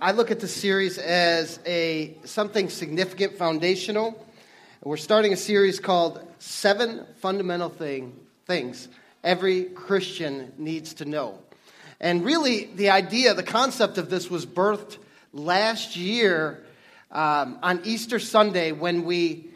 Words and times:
I 0.00 0.12
look 0.12 0.30
at 0.30 0.38
the 0.38 0.46
series 0.46 0.96
as 0.96 1.58
a 1.66 2.16
something 2.22 2.68
significant, 2.68 3.36
foundational. 3.36 4.24
We're 4.84 4.96
starting 4.96 5.32
a 5.32 5.36
series 5.36 5.80
called 5.80 6.24
Seven 6.38 7.04
Fundamental 7.16 7.68
Thing, 7.68 8.14
Things 8.46 8.86
Every 9.24 9.64
Christian 9.64 10.52
Needs 10.56 10.94
to 10.94 11.04
Know. 11.04 11.40
And 11.98 12.24
really, 12.24 12.66
the 12.66 12.90
idea, 12.90 13.34
the 13.34 13.42
concept 13.42 13.98
of 13.98 14.08
this 14.08 14.30
was 14.30 14.46
birthed 14.46 14.98
last 15.32 15.96
year 15.96 16.62
um, 17.10 17.58
on 17.60 17.80
Easter 17.82 18.20
Sunday 18.20 18.70
when 18.70 19.04
we, 19.04 19.48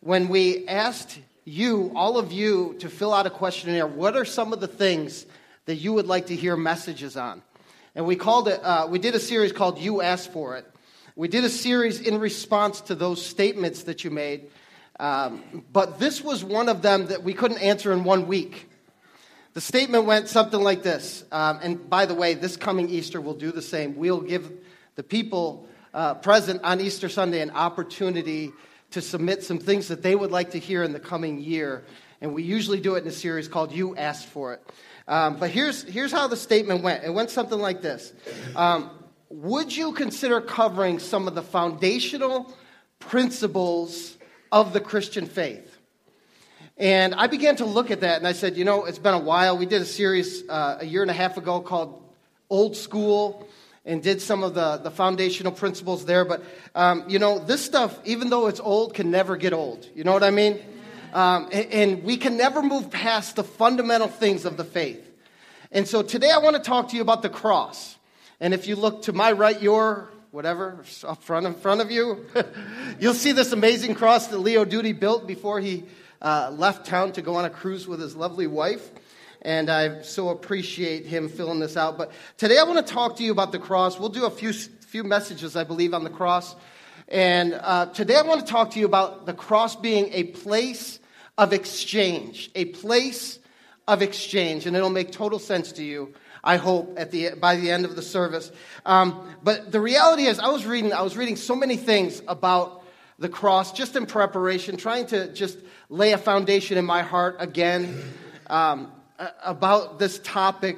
when 0.00 0.28
we 0.28 0.68
asked 0.68 1.18
you, 1.46 1.90
all 1.94 2.18
of 2.18 2.32
you, 2.32 2.76
to 2.80 2.90
fill 2.90 3.14
out 3.14 3.24
a 3.24 3.30
questionnaire. 3.30 3.86
What 3.86 4.14
are 4.14 4.26
some 4.26 4.52
of 4.52 4.60
the 4.60 4.68
things 4.68 5.24
that 5.64 5.76
you 5.76 5.94
would 5.94 6.06
like 6.06 6.26
to 6.26 6.36
hear 6.36 6.54
messages 6.54 7.16
on? 7.16 7.40
And 7.96 8.04
we 8.04 8.14
called 8.14 8.46
it, 8.46 8.60
uh, 8.62 8.86
we 8.90 8.98
did 8.98 9.14
a 9.14 9.18
series 9.18 9.52
called 9.52 9.78
You 9.78 10.02
Asked 10.02 10.30
For 10.30 10.54
It. 10.58 10.70
We 11.16 11.28
did 11.28 11.44
a 11.44 11.48
series 11.48 11.98
in 11.98 12.18
response 12.18 12.82
to 12.82 12.94
those 12.94 13.24
statements 13.24 13.84
that 13.84 14.04
you 14.04 14.10
made. 14.10 14.50
Um, 15.00 15.64
but 15.72 15.98
this 15.98 16.22
was 16.22 16.44
one 16.44 16.68
of 16.68 16.82
them 16.82 17.06
that 17.06 17.22
we 17.22 17.32
couldn't 17.32 17.56
answer 17.56 17.94
in 17.94 18.04
one 18.04 18.26
week. 18.26 18.68
The 19.54 19.62
statement 19.62 20.04
went 20.04 20.28
something 20.28 20.60
like 20.60 20.82
this. 20.82 21.24
Um, 21.32 21.58
and 21.62 21.88
by 21.88 22.04
the 22.04 22.12
way, 22.12 22.34
this 22.34 22.58
coming 22.58 22.90
Easter 22.90 23.18
we'll 23.18 23.32
do 23.32 23.50
the 23.50 23.62
same. 23.62 23.96
We'll 23.96 24.20
give 24.20 24.52
the 24.96 25.02
people 25.02 25.66
uh, 25.94 26.16
present 26.16 26.60
on 26.64 26.82
Easter 26.82 27.08
Sunday 27.08 27.40
an 27.40 27.52
opportunity 27.52 28.52
to 28.90 29.00
submit 29.00 29.42
some 29.42 29.58
things 29.58 29.88
that 29.88 30.02
they 30.02 30.14
would 30.14 30.30
like 30.30 30.50
to 30.50 30.58
hear 30.58 30.82
in 30.82 30.92
the 30.92 31.00
coming 31.00 31.40
year. 31.40 31.82
And 32.20 32.34
we 32.34 32.42
usually 32.42 32.80
do 32.80 32.96
it 32.96 33.04
in 33.04 33.08
a 33.08 33.12
series 33.12 33.48
called 33.48 33.72
You 33.72 33.96
Asked 33.96 34.26
For 34.26 34.52
It. 34.52 34.62
Um, 35.08 35.36
but 35.36 35.50
here's, 35.50 35.84
here's 35.84 36.10
how 36.10 36.26
the 36.26 36.36
statement 36.36 36.82
went 36.82 37.04
it 37.04 37.10
went 37.10 37.30
something 37.30 37.58
like 37.58 37.80
this 37.80 38.12
um, 38.56 38.90
Would 39.30 39.74
you 39.76 39.92
consider 39.92 40.40
covering 40.40 40.98
some 40.98 41.28
of 41.28 41.34
the 41.34 41.42
foundational 41.42 42.52
principles 42.98 44.16
of 44.50 44.72
the 44.72 44.80
Christian 44.80 45.26
faith? 45.26 45.72
And 46.78 47.14
I 47.14 47.26
began 47.26 47.56
to 47.56 47.64
look 47.64 47.90
at 47.90 48.00
that 48.00 48.18
and 48.18 48.26
I 48.26 48.32
said, 48.32 48.56
you 48.56 48.64
know, 48.64 48.84
it's 48.84 48.98
been 48.98 49.14
a 49.14 49.18
while. 49.18 49.56
We 49.56 49.64
did 49.64 49.80
a 49.80 49.86
series 49.86 50.46
uh, 50.48 50.78
a 50.80 50.84
year 50.84 51.02
and 51.02 51.10
a 51.10 51.14
half 51.14 51.38
ago 51.38 51.60
called 51.60 52.02
Old 52.50 52.76
School 52.76 53.48
and 53.86 54.02
did 54.02 54.20
some 54.20 54.42
of 54.42 54.52
the, 54.52 54.78
the 54.78 54.90
foundational 54.90 55.52
principles 55.52 56.04
there. 56.04 56.24
But, 56.24 56.44
um, 56.74 57.04
you 57.08 57.18
know, 57.18 57.38
this 57.38 57.64
stuff, 57.64 57.98
even 58.04 58.28
though 58.28 58.48
it's 58.48 58.60
old, 58.60 58.92
can 58.92 59.10
never 59.10 59.36
get 59.36 59.54
old. 59.54 59.88
You 59.94 60.04
know 60.04 60.12
what 60.12 60.24
I 60.24 60.30
mean? 60.30 60.58
Um, 61.12 61.48
and, 61.52 61.72
and 61.72 62.04
we 62.04 62.16
can 62.16 62.36
never 62.36 62.62
move 62.62 62.90
past 62.90 63.36
the 63.36 63.44
fundamental 63.44 64.08
things 64.08 64.44
of 64.44 64.56
the 64.56 64.64
faith. 64.64 65.02
And 65.72 65.86
so 65.86 66.02
today 66.02 66.30
I 66.30 66.38
want 66.38 66.56
to 66.56 66.62
talk 66.62 66.88
to 66.90 66.96
you 66.96 67.02
about 67.02 67.22
the 67.22 67.28
cross. 67.28 67.96
And 68.40 68.54
if 68.54 68.66
you 68.66 68.76
look 68.76 69.02
to 69.02 69.12
my 69.12 69.32
right, 69.32 69.60
your 69.60 70.10
whatever 70.30 70.84
up 71.04 71.22
front 71.22 71.46
in 71.46 71.54
front 71.54 71.80
of 71.80 71.90
you, 71.90 72.26
you'll 73.00 73.14
see 73.14 73.32
this 73.32 73.52
amazing 73.52 73.94
cross 73.94 74.26
that 74.28 74.38
Leo 74.38 74.64
Duty 74.64 74.92
built 74.92 75.26
before 75.26 75.60
he 75.60 75.84
uh, 76.20 76.50
left 76.54 76.86
town 76.86 77.12
to 77.12 77.22
go 77.22 77.36
on 77.36 77.44
a 77.44 77.50
cruise 77.50 77.86
with 77.86 78.00
his 78.00 78.14
lovely 78.14 78.46
wife. 78.46 78.90
And 79.42 79.70
I 79.70 80.02
so 80.02 80.30
appreciate 80.30 81.06
him 81.06 81.28
filling 81.28 81.60
this 81.60 81.76
out. 81.76 81.96
But 81.96 82.10
today 82.36 82.58
I 82.58 82.64
want 82.64 82.84
to 82.84 82.92
talk 82.92 83.16
to 83.16 83.22
you 83.22 83.32
about 83.32 83.52
the 83.52 83.58
cross. 83.58 83.98
We'll 83.98 84.08
do 84.08 84.26
a 84.26 84.30
few 84.30 84.52
few 84.52 85.04
messages, 85.04 85.56
I 85.56 85.64
believe, 85.64 85.94
on 85.94 86.04
the 86.04 86.10
cross. 86.10 86.54
And 87.08 87.54
uh, 87.54 87.86
today 87.86 88.16
I 88.16 88.22
want 88.22 88.44
to 88.44 88.52
talk 88.52 88.72
to 88.72 88.80
you 88.80 88.86
about 88.86 89.26
the 89.26 89.32
cross 89.32 89.76
being 89.76 90.12
a 90.12 90.24
place 90.24 90.98
of 91.38 91.52
exchange, 91.52 92.50
a 92.56 92.64
place 92.64 93.38
of 93.86 94.02
exchange, 94.02 94.66
and 94.66 94.76
it'll 94.76 94.90
make 94.90 95.12
total 95.12 95.38
sense 95.38 95.70
to 95.72 95.84
you. 95.84 96.14
I 96.42 96.56
hope 96.56 96.94
at 96.96 97.12
the 97.12 97.30
by 97.40 97.56
the 97.56 97.70
end 97.70 97.84
of 97.84 97.94
the 97.94 98.02
service. 98.02 98.50
Um, 98.84 99.36
but 99.42 99.70
the 99.70 99.80
reality 99.80 100.26
is, 100.26 100.40
I 100.40 100.48
was 100.48 100.66
reading 100.66 100.92
I 100.92 101.02
was 101.02 101.16
reading 101.16 101.36
so 101.36 101.54
many 101.54 101.76
things 101.76 102.22
about 102.26 102.82
the 103.20 103.28
cross 103.28 103.72
just 103.72 103.94
in 103.94 104.06
preparation, 104.06 104.76
trying 104.76 105.06
to 105.06 105.32
just 105.32 105.58
lay 105.88 106.12
a 106.12 106.18
foundation 106.18 106.76
in 106.76 106.84
my 106.84 107.02
heart 107.02 107.36
again 107.38 108.02
um, 108.48 108.90
about 109.44 110.00
this 110.00 110.18
topic. 110.24 110.76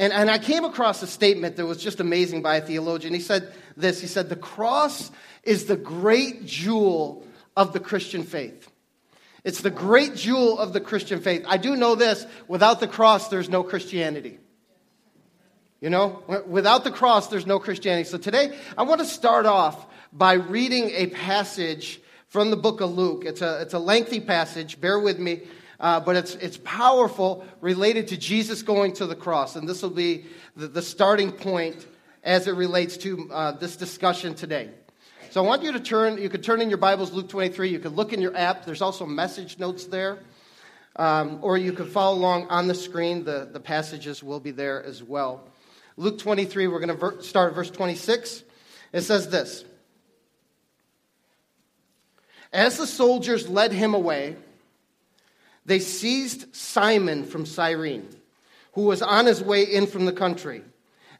And, 0.00 0.14
and 0.14 0.30
I 0.30 0.38
came 0.38 0.64
across 0.64 1.02
a 1.02 1.06
statement 1.06 1.56
that 1.56 1.66
was 1.66 1.76
just 1.76 2.00
amazing 2.00 2.40
by 2.40 2.56
a 2.56 2.62
theologian. 2.62 3.12
He 3.12 3.20
said 3.20 3.52
this 3.76 4.00
He 4.00 4.06
said, 4.06 4.30
The 4.30 4.34
cross 4.34 5.10
is 5.42 5.66
the 5.66 5.76
great 5.76 6.46
jewel 6.46 7.22
of 7.54 7.74
the 7.74 7.80
Christian 7.80 8.22
faith. 8.22 8.70
It's 9.44 9.60
the 9.60 9.70
great 9.70 10.16
jewel 10.16 10.58
of 10.58 10.72
the 10.72 10.80
Christian 10.80 11.20
faith. 11.20 11.44
I 11.46 11.58
do 11.58 11.76
know 11.76 11.96
this 11.96 12.24
without 12.48 12.80
the 12.80 12.88
cross, 12.88 13.28
there's 13.28 13.50
no 13.50 13.62
Christianity. 13.62 14.38
You 15.82 15.90
know, 15.90 16.22
without 16.46 16.84
the 16.84 16.90
cross, 16.90 17.28
there's 17.28 17.46
no 17.46 17.58
Christianity. 17.58 18.08
So 18.08 18.16
today, 18.16 18.56
I 18.78 18.84
want 18.84 19.00
to 19.00 19.06
start 19.06 19.44
off 19.44 19.86
by 20.14 20.32
reading 20.34 20.90
a 20.94 21.08
passage 21.08 22.00
from 22.28 22.50
the 22.50 22.56
book 22.56 22.80
of 22.80 22.90
Luke. 22.96 23.24
It's 23.26 23.42
a, 23.42 23.60
it's 23.60 23.74
a 23.74 23.78
lengthy 23.78 24.20
passage, 24.20 24.80
bear 24.80 24.98
with 24.98 25.18
me, 25.18 25.42
uh, 25.80 25.98
but 25.98 26.14
it's, 26.14 26.34
it's 26.36 26.58
powerful, 26.58 27.44
related 27.60 28.08
to 28.08 28.16
Jesus 28.16 28.62
going 28.62 28.92
to 28.94 29.06
the 29.06 29.16
cross. 29.16 29.56
And 29.56 29.68
this 29.68 29.82
will 29.82 29.90
be 29.90 30.26
the, 30.54 30.68
the 30.68 30.82
starting 30.82 31.32
point 31.32 31.86
as 32.22 32.46
it 32.46 32.52
relates 32.52 32.98
to 32.98 33.30
uh, 33.32 33.52
this 33.52 33.76
discussion 33.76 34.34
today. 34.34 34.70
So 35.30 35.42
I 35.42 35.46
want 35.46 35.62
you 35.62 35.72
to 35.72 35.80
turn, 35.80 36.18
you 36.18 36.28
could 36.28 36.42
turn 36.42 36.60
in 36.60 36.68
your 36.68 36.78
Bibles, 36.78 37.12
Luke 37.12 37.28
23. 37.28 37.70
You 37.70 37.78
could 37.78 37.96
look 37.96 38.12
in 38.12 38.20
your 38.20 38.36
app. 38.36 38.66
There's 38.66 38.82
also 38.82 39.06
message 39.06 39.58
notes 39.58 39.86
there. 39.86 40.18
Um, 40.96 41.38
or 41.40 41.56
you 41.56 41.72
could 41.72 41.88
follow 41.88 42.18
along 42.18 42.48
on 42.48 42.66
the 42.66 42.74
screen. 42.74 43.24
The, 43.24 43.48
the 43.50 43.60
passages 43.60 44.22
will 44.22 44.40
be 44.40 44.50
there 44.50 44.82
as 44.82 45.02
well. 45.02 45.48
Luke 45.96 46.18
23, 46.18 46.66
we're 46.66 46.80
going 46.80 46.88
to 46.88 46.94
ver- 46.94 47.22
start 47.22 47.54
verse 47.54 47.70
26. 47.70 48.42
It 48.92 49.02
says 49.02 49.30
this 49.30 49.64
As 52.52 52.76
the 52.76 52.86
soldiers 52.86 53.48
led 53.48 53.72
him 53.72 53.94
away, 53.94 54.36
they 55.64 55.78
seized 55.78 56.54
Simon 56.54 57.24
from 57.24 57.46
Cyrene, 57.46 58.08
who 58.72 58.82
was 58.82 59.02
on 59.02 59.26
his 59.26 59.42
way 59.42 59.62
in 59.62 59.86
from 59.86 60.06
the 60.06 60.12
country, 60.12 60.62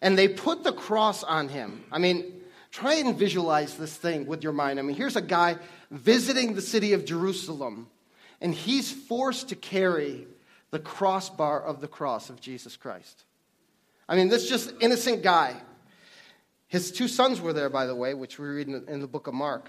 and 0.01 0.17
they 0.17 0.29
put 0.29 0.65
the 0.65 0.73
cross 0.73 1.23
on 1.23 1.49
him. 1.49 1.85
I 1.93 1.99
mean, 1.99 2.41
Try 2.71 2.95
and 2.95 3.17
visualize 3.17 3.77
this 3.77 3.97
thing 3.97 4.27
with 4.27 4.45
your 4.45 4.53
mind. 4.53 4.79
I 4.79 4.83
mean, 4.83 4.97
here's 4.97 5.17
a 5.17 5.23
guy 5.23 5.57
visiting 5.91 6.55
the 6.55 6.63
city 6.63 6.93
of 6.93 7.05
Jerusalem, 7.05 7.89
and 8.41 8.55
he's 8.55 8.93
forced 8.93 9.49
to 9.49 9.57
carry 9.57 10.27
the 10.71 10.79
crossbar 10.79 11.61
of 11.61 11.81
the 11.81 11.89
cross 11.89 12.31
of 12.31 12.41
Jesus 12.41 12.77
Christ. 12.77 13.25
I 14.09 14.15
mean, 14.15 14.29
this 14.29 14.49
just 14.49 14.73
innocent 14.81 15.23
guy. 15.23 15.57
His 16.69 16.93
two 16.93 17.09
sons 17.09 17.41
were 17.41 17.53
there, 17.53 17.69
by 17.69 17.87
the 17.87 17.97
way, 17.97 18.15
which 18.15 18.39
we 18.39 18.47
read 18.47 18.69
in 18.69 19.01
the, 19.01 19.09
book 19.09 19.27
of 19.27 19.35
Mark. 19.35 19.69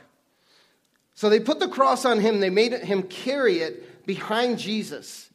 So 1.15 1.27
they 1.29 1.39
put 1.39 1.59
the 1.59 1.67
cross 1.67 2.05
on 2.05 2.19
him, 2.19 2.39
they 2.39 2.51
made 2.51 2.73
him 2.73 3.03
carry 3.03 3.59
it 3.59 3.83
behind 4.13 4.59
Jesus. 4.59 5.29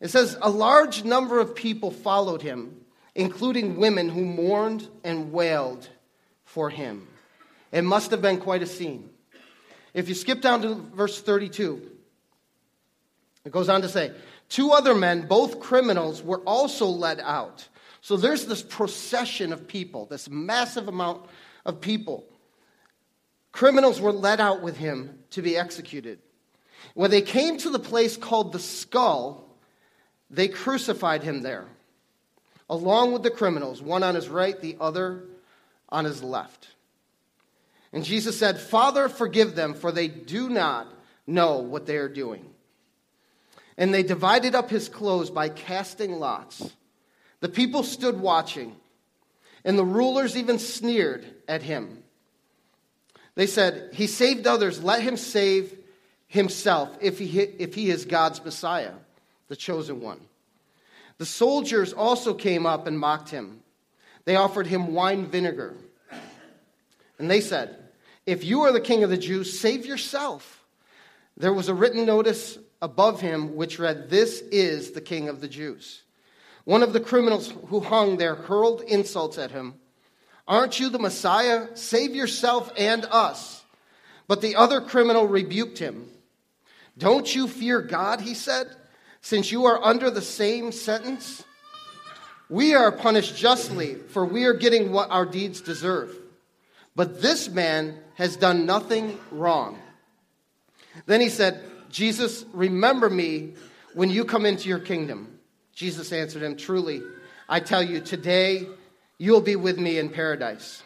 It 0.00 0.08
says, 0.08 0.38
a 0.40 0.48
large 0.48 1.04
number 1.04 1.38
of 1.38 1.54
people 1.54 1.90
followed 1.90 2.40
him, 2.40 2.80
including 3.14 3.76
women 3.76 4.08
who 4.08 4.24
mourned 4.24 4.88
and 5.04 5.32
wailed 5.32 5.86
for 6.46 6.70
him. 6.70 7.06
It 7.72 7.82
must 7.82 8.10
have 8.10 8.22
been 8.22 8.38
quite 8.38 8.62
a 8.62 8.66
scene. 8.66 9.10
If 9.92 10.08
you 10.08 10.14
skip 10.14 10.40
down 10.40 10.62
to 10.62 10.76
verse 10.94 11.20
32, 11.20 11.90
it 13.44 13.52
goes 13.52 13.68
on 13.68 13.82
to 13.82 13.88
say, 13.90 14.12
Two 14.48 14.70
other 14.70 14.94
men, 14.94 15.26
both 15.26 15.60
criminals, 15.60 16.22
were 16.22 16.40
also 16.46 16.86
led 16.86 17.20
out. 17.20 17.68
So 18.00 18.16
there's 18.16 18.46
this 18.46 18.62
procession 18.62 19.52
of 19.52 19.68
people, 19.68 20.06
this 20.06 20.30
massive 20.30 20.88
amount 20.88 21.26
of 21.66 21.82
people. 21.82 22.24
Criminals 23.52 24.00
were 24.00 24.12
led 24.12 24.40
out 24.40 24.62
with 24.62 24.78
him 24.78 25.18
to 25.32 25.42
be 25.42 25.58
executed. 25.58 26.18
When 26.92 27.10
they 27.10 27.22
came 27.22 27.56
to 27.58 27.70
the 27.70 27.78
place 27.78 28.16
called 28.16 28.52
the 28.52 28.58
skull, 28.58 29.48
they 30.30 30.48
crucified 30.48 31.22
him 31.22 31.42
there, 31.42 31.66
along 32.68 33.12
with 33.12 33.22
the 33.22 33.30
criminals, 33.30 33.80
one 33.80 34.02
on 34.02 34.14
his 34.14 34.28
right, 34.28 34.60
the 34.60 34.76
other 34.80 35.24
on 35.88 36.04
his 36.04 36.22
left. 36.22 36.68
And 37.92 38.04
Jesus 38.04 38.38
said, 38.38 38.60
Father, 38.60 39.08
forgive 39.08 39.54
them, 39.54 39.74
for 39.74 39.92
they 39.92 40.08
do 40.08 40.48
not 40.48 40.88
know 41.26 41.58
what 41.58 41.86
they 41.86 41.96
are 41.96 42.08
doing. 42.08 42.44
And 43.78 43.94
they 43.94 44.02
divided 44.02 44.54
up 44.54 44.70
his 44.70 44.88
clothes 44.88 45.30
by 45.30 45.48
casting 45.48 46.18
lots. 46.18 46.72
The 47.40 47.48
people 47.48 47.82
stood 47.82 48.20
watching, 48.20 48.74
and 49.64 49.78
the 49.78 49.84
rulers 49.84 50.36
even 50.36 50.58
sneered 50.58 51.24
at 51.46 51.62
him. 51.62 52.02
They 53.34 53.46
said, 53.46 53.90
He 53.94 54.06
saved 54.06 54.46
others, 54.46 54.82
let 54.82 55.02
him 55.02 55.16
save 55.16 55.76
himself 56.34 56.90
if 57.00 57.20
he, 57.20 57.40
if 57.40 57.74
he 57.74 57.90
is 57.90 58.04
God's 58.04 58.44
Messiah, 58.44 58.92
the 59.46 59.54
chosen 59.56 60.00
one. 60.00 60.20
The 61.18 61.26
soldiers 61.26 61.92
also 61.92 62.34
came 62.34 62.66
up 62.66 62.88
and 62.88 62.98
mocked 62.98 63.30
him. 63.30 63.60
They 64.24 64.34
offered 64.34 64.66
him 64.66 64.94
wine 64.94 65.26
vinegar. 65.26 65.74
And 67.20 67.30
they 67.30 67.40
said, 67.40 67.78
If 68.26 68.42
you 68.42 68.62
are 68.62 68.72
the 68.72 68.80
king 68.80 69.04
of 69.04 69.10
the 69.10 69.16
Jews, 69.16 69.58
save 69.58 69.86
yourself. 69.86 70.64
There 71.36 71.52
was 71.52 71.68
a 71.68 71.74
written 71.74 72.04
notice 72.04 72.58
above 72.82 73.20
him 73.20 73.54
which 73.54 73.78
read, 73.78 74.10
This 74.10 74.40
is 74.40 74.90
the 74.90 75.00
king 75.00 75.28
of 75.28 75.40
the 75.40 75.48
Jews. 75.48 76.02
One 76.64 76.82
of 76.82 76.92
the 76.92 77.00
criminals 77.00 77.52
who 77.68 77.78
hung 77.78 78.16
there 78.16 78.34
hurled 78.34 78.82
insults 78.82 79.38
at 79.38 79.52
him. 79.52 79.74
Aren't 80.48 80.80
you 80.80 80.88
the 80.88 80.98
Messiah? 80.98 81.68
Save 81.74 82.16
yourself 82.16 82.72
and 82.76 83.04
us. 83.04 83.64
But 84.26 84.40
the 84.40 84.56
other 84.56 84.80
criminal 84.80 85.28
rebuked 85.28 85.78
him. 85.78 86.10
Don't 86.96 87.34
you 87.34 87.48
fear 87.48 87.80
God, 87.80 88.20
he 88.20 88.34
said, 88.34 88.68
since 89.20 89.50
you 89.50 89.64
are 89.64 89.82
under 89.82 90.10
the 90.10 90.22
same 90.22 90.70
sentence? 90.70 91.42
We 92.48 92.74
are 92.74 92.92
punished 92.92 93.36
justly, 93.36 93.94
for 93.94 94.24
we 94.24 94.44
are 94.44 94.54
getting 94.54 94.92
what 94.92 95.10
our 95.10 95.26
deeds 95.26 95.60
deserve. 95.60 96.14
But 96.94 97.20
this 97.20 97.48
man 97.48 97.98
has 98.14 98.36
done 98.36 98.66
nothing 98.66 99.18
wrong. 99.30 99.78
Then 101.06 101.20
he 101.20 101.28
said, 101.28 101.60
Jesus, 101.90 102.44
remember 102.52 103.10
me 103.10 103.54
when 103.94 104.10
you 104.10 104.24
come 104.24 104.46
into 104.46 104.68
your 104.68 104.78
kingdom. 104.78 105.38
Jesus 105.72 106.12
answered 106.12 106.42
him, 106.42 106.56
Truly, 106.56 107.02
I 107.48 107.60
tell 107.60 107.82
you, 107.82 108.00
today 108.00 108.68
you'll 109.18 109.40
be 109.40 109.56
with 109.56 109.78
me 109.78 109.98
in 109.98 110.08
paradise. 110.10 110.82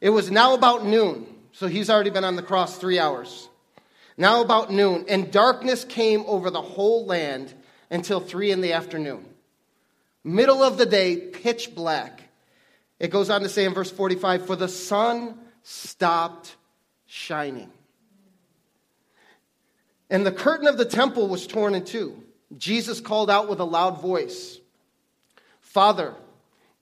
It 0.00 0.10
was 0.10 0.30
now 0.30 0.54
about 0.54 0.84
noon, 0.84 1.26
so 1.52 1.66
he's 1.66 1.88
already 1.88 2.10
been 2.10 2.24
on 2.24 2.36
the 2.36 2.42
cross 2.42 2.76
three 2.76 2.98
hours. 2.98 3.48
Now 4.16 4.42
about 4.42 4.72
noon, 4.72 5.04
and 5.08 5.32
darkness 5.32 5.84
came 5.84 6.24
over 6.26 6.50
the 6.50 6.62
whole 6.62 7.04
land 7.06 7.52
until 7.90 8.20
three 8.20 8.50
in 8.50 8.60
the 8.60 8.72
afternoon. 8.72 9.26
Middle 10.22 10.62
of 10.62 10.78
the 10.78 10.86
day, 10.86 11.16
pitch 11.16 11.74
black. 11.74 12.22
It 12.98 13.10
goes 13.10 13.28
on 13.28 13.42
to 13.42 13.48
say 13.48 13.64
in 13.64 13.74
verse 13.74 13.90
45 13.90 14.46
For 14.46 14.56
the 14.56 14.68
sun 14.68 15.38
stopped 15.62 16.54
shining. 17.06 17.70
And 20.10 20.24
the 20.24 20.32
curtain 20.32 20.68
of 20.68 20.78
the 20.78 20.84
temple 20.84 21.28
was 21.28 21.46
torn 21.46 21.74
in 21.74 21.84
two. 21.84 22.22
Jesus 22.56 23.00
called 23.00 23.30
out 23.30 23.48
with 23.48 23.60
a 23.60 23.64
loud 23.64 24.00
voice 24.00 24.58
Father, 25.60 26.14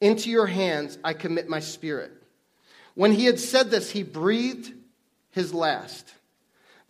into 0.02 0.28
your 0.28 0.46
hands 0.46 0.98
I 1.02 1.14
commit 1.14 1.48
my 1.48 1.60
spirit. 1.60 2.12
When 2.94 3.12
he 3.12 3.24
had 3.24 3.40
said 3.40 3.70
this, 3.70 3.90
he 3.90 4.02
breathed 4.02 4.70
his 5.30 5.54
last. 5.54 6.12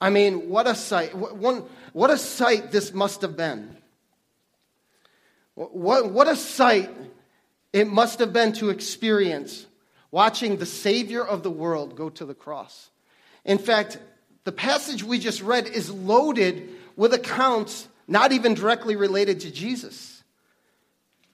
I 0.00 0.10
mean, 0.10 0.48
what 0.48 0.66
a 0.66 0.74
sight. 0.74 1.14
What, 1.14 2.10
a 2.10 2.18
sight 2.18 2.70
this 2.70 2.92
must 2.92 3.22
have 3.22 3.36
been. 3.36 3.76
What, 5.54 6.10
what 6.12 6.28
a 6.28 6.36
sight 6.36 6.90
it 7.72 7.86
must 7.86 8.18
have 8.18 8.32
been 8.32 8.52
to 8.54 8.70
experience 8.70 9.66
watching 10.10 10.56
the 10.56 10.66
Savior 10.66 11.24
of 11.24 11.42
the 11.42 11.50
world 11.50 11.96
go 11.96 12.10
to 12.10 12.24
the 12.24 12.34
cross. 12.34 12.90
In 13.44 13.58
fact, 13.58 13.98
the 14.44 14.52
passage 14.52 15.02
we 15.02 15.18
just 15.18 15.42
read 15.42 15.66
is 15.66 15.90
loaded 15.90 16.68
with 16.96 17.14
accounts 17.14 17.88
not 18.08 18.32
even 18.32 18.54
directly 18.54 18.96
related 18.96 19.40
to 19.40 19.50
Jesus. 19.50 20.22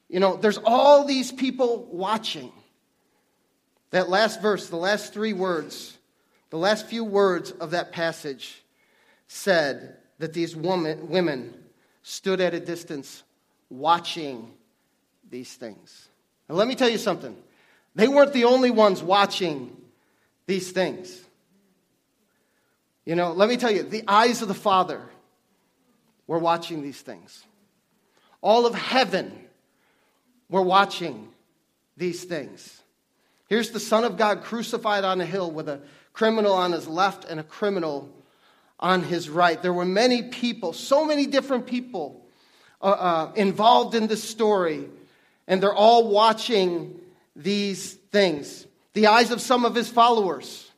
You 0.09 0.21
know, 0.21 0.37
there's 0.37 0.59
all 0.59 1.05
these 1.05 1.33
people 1.33 1.89
watching. 1.91 2.53
That 3.91 4.09
last 4.09 4.41
verse, 4.41 4.69
the 4.69 4.77
last 4.77 5.13
three 5.13 5.33
words, 5.33 5.97
the 6.53 6.59
last 6.59 6.87
few 6.87 7.03
words 7.03 7.51
of 7.51 7.71
that 7.71 7.93
passage 7.93 8.63
said 9.27 9.97
that 10.19 10.35
these 10.35 10.55
woman, 10.55 11.09
women 11.09 11.55
stood 12.03 12.43
at 12.43 12.53
a 12.53 12.61
distance 12.61 13.23
watching 13.71 14.53
these 15.31 15.55
things. 15.55 16.11
And 16.51 16.59
let 16.59 16.69
me 16.69 16.75
tell 16.75 16.91
you 16.91 16.99
something 16.99 17.35
they 17.95 18.07
weren't 18.07 18.35
the 18.35 18.45
only 18.45 18.71
ones 18.71 19.03
watching 19.03 19.75
these 20.47 20.73
things. 20.73 21.25
You 23.07 23.15
know, 23.15 23.33
let 23.33 23.49
me 23.49 23.57
tell 23.57 23.71
you, 23.71 23.85
the 23.85 24.05
eyes 24.07 24.43
of 24.43 24.49
the 24.49 24.55
Father 24.55 25.01
were 26.27 26.39
watching 26.39 26.83
these 26.83 27.01
things. 27.01 27.47
All 28.43 28.67
of 28.67 28.75
heaven 28.75 29.33
were 30.51 30.61
watching 30.61 31.29
these 31.97 32.25
things. 32.25 32.83
Here's 33.49 33.71
the 33.71 33.81
Son 33.81 34.05
of 34.05 34.19
God 34.19 34.43
crucified 34.43 35.05
on 35.05 35.19
a 35.23 35.27
hill 35.27 35.51
with 35.51 35.71
a 35.71 35.81
criminal 36.13 36.53
on 36.53 36.73
his 36.73 36.87
left 36.87 37.25
and 37.25 37.41
a 37.41 37.43
criminal 37.43 38.09
on 38.79 39.03
his 39.03 39.29
right. 39.29 39.61
There 39.63 39.73
were 39.73 39.85
many 39.85 40.25
people, 40.25 40.73
so 40.73 41.05
many 41.05 41.27
different 41.27 41.67
people 41.67 42.27
uh, 42.81 42.85
uh, 42.91 43.33
involved 43.37 43.95
in 43.95 44.09
this 44.09 44.23
story, 44.23 44.89
and 45.47 45.63
they're 45.63 45.75
all 45.75 46.09
watching 46.09 47.01
these 47.37 47.95
things. 48.11 48.67
The 48.95 49.07
eyes 49.07 49.31
of 49.31 49.41
some 49.41 49.65
of 49.65 49.75
his 49.75 49.89
followers 49.89 50.71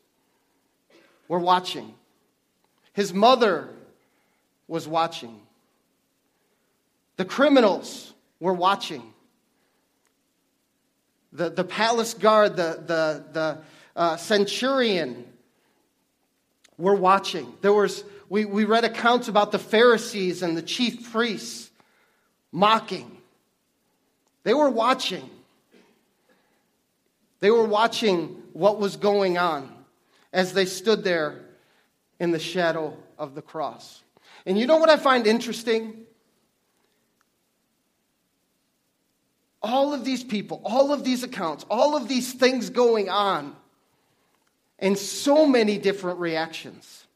were 1.28 1.38
watching. 1.38 1.94
His 2.92 3.12
mother 3.12 3.70
was 4.69 4.86
watching. 4.86 5.40
The 7.16 7.25
criminals 7.25 8.12
were 8.38 8.52
watching. 8.52 9.02
The, 11.32 11.50
the 11.50 11.64
palace 11.64 12.14
guard, 12.14 12.56
the, 12.56 12.81
the, 12.86 13.25
the 13.32 13.58
uh, 13.96 14.17
centurion 14.17 15.25
were 16.76 16.94
watching. 16.94 17.52
There 17.61 17.73
was, 17.73 18.05
we, 18.29 18.44
we 18.44 18.64
read 18.64 18.85
accounts 18.85 19.29
about 19.29 19.52
the 19.52 19.58
Pharisees 19.58 20.43
and 20.43 20.56
the 20.56 20.62
chief 20.62 21.12
priests 21.12 21.70
mocking. 22.50 23.19
They 24.43 24.55
were 24.55 24.70
watching. 24.70 25.29
They 27.41 27.50
were 27.50 27.67
watching 27.67 28.43
what 28.52 28.79
was 28.79 28.96
going 28.96 29.38
on 29.38 29.70
as 30.32 30.52
they 30.52 30.64
stood 30.64 31.05
there 31.05 31.43
in 32.19 32.31
the 32.31 32.38
shadow 32.38 32.96
of 33.19 33.35
the 33.35 33.43
cross. 33.43 34.02
And 34.46 34.58
you 34.58 34.67
know 34.67 34.76
what 34.76 34.91
I 34.91 34.96
find 34.96 35.26
interesting? 35.26 36.05
All 39.62 39.94
of 39.94 40.05
these 40.05 40.23
people, 40.23 40.61
all 40.64 40.93
of 40.93 41.05
these 41.05 41.23
accounts, 41.23 41.64
all 41.70 41.96
of 41.96 42.08
these 42.08 42.32
things 42.35 42.69
going 42.70 43.08
on, 43.08 43.56
and 44.78 44.98
so 44.98 45.46
many 45.46 45.78
different 45.78 46.18
reactions, 46.18 47.06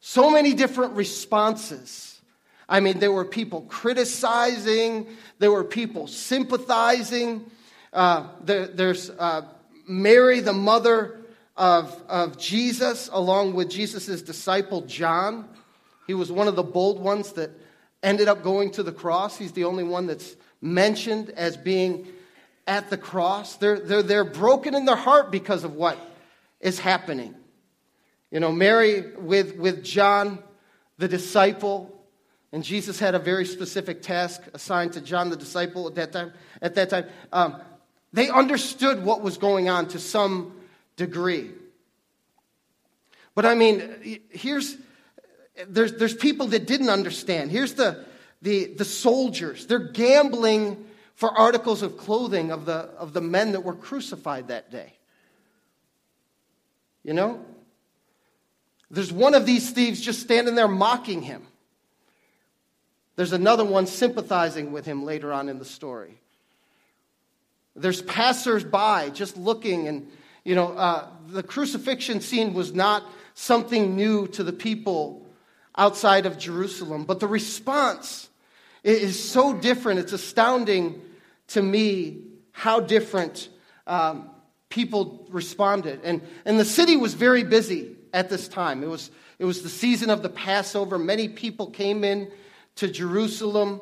so 0.00 0.30
many 0.30 0.54
different 0.54 0.94
responses. 0.94 2.20
I 2.68 2.80
mean, 2.80 2.98
there 2.98 3.12
were 3.12 3.24
people 3.24 3.62
criticizing, 3.62 5.06
there 5.38 5.52
were 5.52 5.64
people 5.64 6.06
sympathizing. 6.06 7.50
Uh, 7.92 8.26
there, 8.42 8.66
there's 8.66 9.10
uh, 9.10 9.42
Mary, 9.86 10.40
the 10.40 10.52
mother 10.52 11.20
of, 11.56 12.02
of 12.08 12.38
Jesus, 12.38 13.08
along 13.12 13.54
with 13.54 13.70
Jesus' 13.70 14.22
disciple 14.22 14.80
John. 14.82 15.48
He 16.06 16.14
was 16.14 16.32
one 16.32 16.48
of 16.48 16.56
the 16.56 16.62
bold 16.62 17.00
ones 17.00 17.32
that 17.32 17.50
ended 18.02 18.28
up 18.28 18.42
going 18.42 18.70
to 18.72 18.82
the 18.82 18.92
cross. 18.92 19.38
He's 19.38 19.52
the 19.52 19.64
only 19.64 19.84
one 19.84 20.06
that's 20.06 20.36
mentioned 20.60 21.30
as 21.30 21.56
being 21.56 22.08
at 22.66 22.90
the 22.90 22.98
cross. 22.98 23.56
They're, 23.56 23.78
they're, 23.78 24.02
they're 24.02 24.24
broken 24.24 24.74
in 24.74 24.84
their 24.84 24.96
heart 24.96 25.30
because 25.30 25.64
of 25.64 25.74
what 25.74 25.98
is 26.64 26.80
happening. 26.80 27.36
You 28.32 28.40
know, 28.40 28.50
Mary 28.50 29.12
with, 29.16 29.56
with 29.56 29.84
John, 29.84 30.42
the 30.98 31.06
disciple, 31.06 32.04
and 32.52 32.64
Jesus 32.64 32.98
had 32.98 33.14
a 33.14 33.20
very 33.20 33.44
specific 33.44 34.02
task 34.02 34.42
assigned 34.54 34.94
to 34.94 35.00
John, 35.00 35.30
the 35.30 35.36
disciple, 35.36 35.86
at 35.86 35.94
that 35.94 36.12
time. 36.12 36.32
At 36.60 36.74
that 36.74 36.90
time, 36.90 37.06
um, 37.32 37.60
they 38.12 38.28
understood 38.28 39.04
what 39.04 39.22
was 39.22 39.38
going 39.38 39.68
on 39.68 39.88
to 39.88 40.00
some 40.00 40.52
degree. 40.96 41.50
But 43.34 43.44
I 43.44 43.54
mean, 43.54 44.20
here's 44.30 44.76
there's, 45.68 45.92
there's 45.94 46.14
people 46.14 46.48
that 46.48 46.66
didn't 46.66 46.88
understand. 46.88 47.50
Here's 47.50 47.74
the, 47.74 48.04
the, 48.42 48.66
the 48.74 48.84
soldiers. 48.84 49.66
They're 49.66 49.78
gambling 49.78 50.84
for 51.14 51.30
articles 51.30 51.82
of 51.82 51.96
clothing 51.96 52.50
of 52.50 52.66
the, 52.66 52.90
of 52.98 53.12
the 53.12 53.20
men 53.20 53.52
that 53.52 53.60
were 53.60 53.74
crucified 53.74 54.48
that 54.48 54.70
day. 54.70 54.94
You 57.04 57.12
know? 57.14 57.44
There's 58.90 59.12
one 59.12 59.34
of 59.34 59.46
these 59.46 59.70
thieves 59.70 60.00
just 60.00 60.20
standing 60.20 60.54
there 60.54 60.68
mocking 60.68 61.22
him. 61.22 61.46
There's 63.16 63.32
another 63.32 63.64
one 63.64 63.86
sympathizing 63.86 64.72
with 64.72 64.84
him 64.84 65.04
later 65.04 65.32
on 65.32 65.48
in 65.48 65.58
the 65.58 65.64
story. 65.64 66.18
There's 67.76 68.02
passersby 68.02 69.10
just 69.12 69.36
looking 69.36 69.88
and 69.88 70.10
you 70.44 70.54
know, 70.54 70.72
uh, 70.72 71.08
the 71.28 71.42
crucifixion 71.42 72.20
scene 72.20 72.52
was 72.52 72.74
not 72.74 73.02
something 73.32 73.96
new 73.96 74.28
to 74.28 74.44
the 74.44 74.52
people 74.52 75.26
outside 75.76 76.26
of 76.26 76.38
Jerusalem, 76.38 77.04
but 77.04 77.18
the 77.18 77.26
response 77.26 78.28
is 78.84 79.18
so 79.22 79.54
different. 79.54 80.00
It's 80.00 80.12
astounding 80.12 81.00
to 81.48 81.62
me 81.62 82.18
how 82.52 82.78
different 82.78 83.48
um, 83.86 84.30
people 84.74 85.24
responded. 85.30 86.00
And, 86.02 86.20
and 86.44 86.58
the 86.58 86.64
city 86.64 86.96
was 86.96 87.14
very 87.14 87.44
busy 87.44 87.94
at 88.12 88.28
this 88.28 88.48
time. 88.48 88.82
It 88.82 88.88
was, 88.88 89.08
it 89.38 89.44
was 89.44 89.62
the 89.62 89.68
season 89.68 90.10
of 90.10 90.24
the 90.24 90.28
Passover. 90.28 90.98
Many 90.98 91.28
people 91.28 91.70
came 91.70 92.02
in 92.02 92.28
to 92.76 92.88
Jerusalem. 92.88 93.80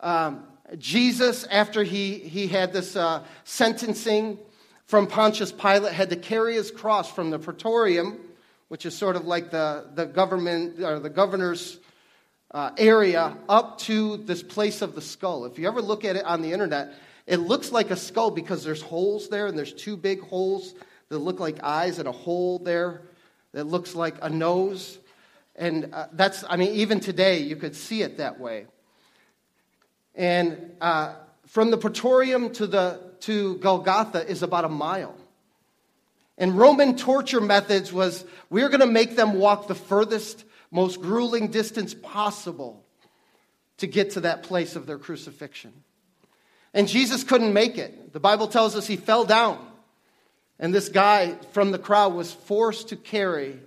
Um, 0.00 0.44
Jesus, 0.76 1.44
after 1.44 1.84
he, 1.84 2.18
he 2.18 2.48
had 2.48 2.72
this 2.72 2.96
uh, 2.96 3.22
sentencing 3.44 4.38
from 4.86 5.06
Pontius 5.06 5.52
Pilate, 5.52 5.92
had 5.92 6.10
to 6.10 6.16
carry 6.16 6.54
his 6.54 6.72
cross 6.72 7.08
from 7.08 7.30
the 7.30 7.38
praetorium, 7.38 8.18
which 8.66 8.84
is 8.84 8.98
sort 8.98 9.14
of 9.14 9.26
like 9.26 9.52
the, 9.52 9.86
the 9.94 10.04
government 10.04 10.80
or 10.82 10.98
the 10.98 11.10
governor's 11.10 11.78
uh, 12.50 12.70
area, 12.76 13.36
up 13.48 13.78
to 13.78 14.16
this 14.16 14.42
place 14.42 14.82
of 14.82 14.96
the 14.96 15.00
skull. 15.00 15.44
If 15.44 15.60
you 15.60 15.68
ever 15.68 15.80
look 15.80 16.04
at 16.04 16.16
it 16.16 16.24
on 16.24 16.42
the 16.42 16.52
internet, 16.52 16.92
it 17.26 17.38
looks 17.38 17.72
like 17.72 17.90
a 17.90 17.96
skull 17.96 18.30
because 18.30 18.64
there's 18.64 18.82
holes 18.82 19.28
there, 19.28 19.46
and 19.46 19.56
there's 19.56 19.72
two 19.72 19.96
big 19.96 20.20
holes 20.20 20.74
that 21.08 21.18
look 21.18 21.40
like 21.40 21.62
eyes, 21.62 21.98
and 21.98 22.08
a 22.08 22.12
hole 22.12 22.58
there 22.58 23.02
that 23.52 23.64
looks 23.64 23.94
like 23.94 24.16
a 24.22 24.28
nose. 24.28 24.98
And 25.56 25.94
uh, 25.94 26.08
that's, 26.12 26.44
I 26.48 26.56
mean, 26.56 26.74
even 26.74 27.00
today 27.00 27.38
you 27.38 27.56
could 27.56 27.76
see 27.76 28.02
it 28.02 28.18
that 28.18 28.40
way. 28.40 28.66
And 30.14 30.72
uh, 30.80 31.14
from 31.46 31.70
the 31.70 31.78
Praetorium 31.78 32.52
to, 32.54 32.66
the, 32.66 33.00
to 33.20 33.56
Golgotha 33.58 34.28
is 34.28 34.42
about 34.42 34.64
a 34.64 34.68
mile. 34.68 35.16
And 36.36 36.58
Roman 36.58 36.96
torture 36.96 37.40
methods 37.40 37.92
was 37.92 38.24
we're 38.50 38.68
going 38.68 38.80
to 38.80 38.86
make 38.86 39.16
them 39.16 39.34
walk 39.34 39.68
the 39.68 39.74
furthest, 39.74 40.44
most 40.70 41.00
grueling 41.00 41.48
distance 41.48 41.94
possible 41.94 42.84
to 43.78 43.86
get 43.86 44.10
to 44.12 44.20
that 44.22 44.42
place 44.42 44.74
of 44.76 44.86
their 44.86 44.98
crucifixion. 44.98 45.72
And 46.74 46.88
Jesus 46.88 47.22
couldn't 47.22 47.52
make 47.52 47.78
it. 47.78 48.12
The 48.12 48.20
Bible 48.20 48.48
tells 48.48 48.76
us 48.76 48.86
he 48.86 48.96
fell 48.96 49.24
down. 49.24 49.64
And 50.58 50.74
this 50.74 50.88
guy 50.88 51.36
from 51.52 51.70
the 51.70 51.78
crowd 51.78 52.14
was 52.14 52.32
forced 52.32 52.88
to 52.88 52.96
carry 52.96 53.60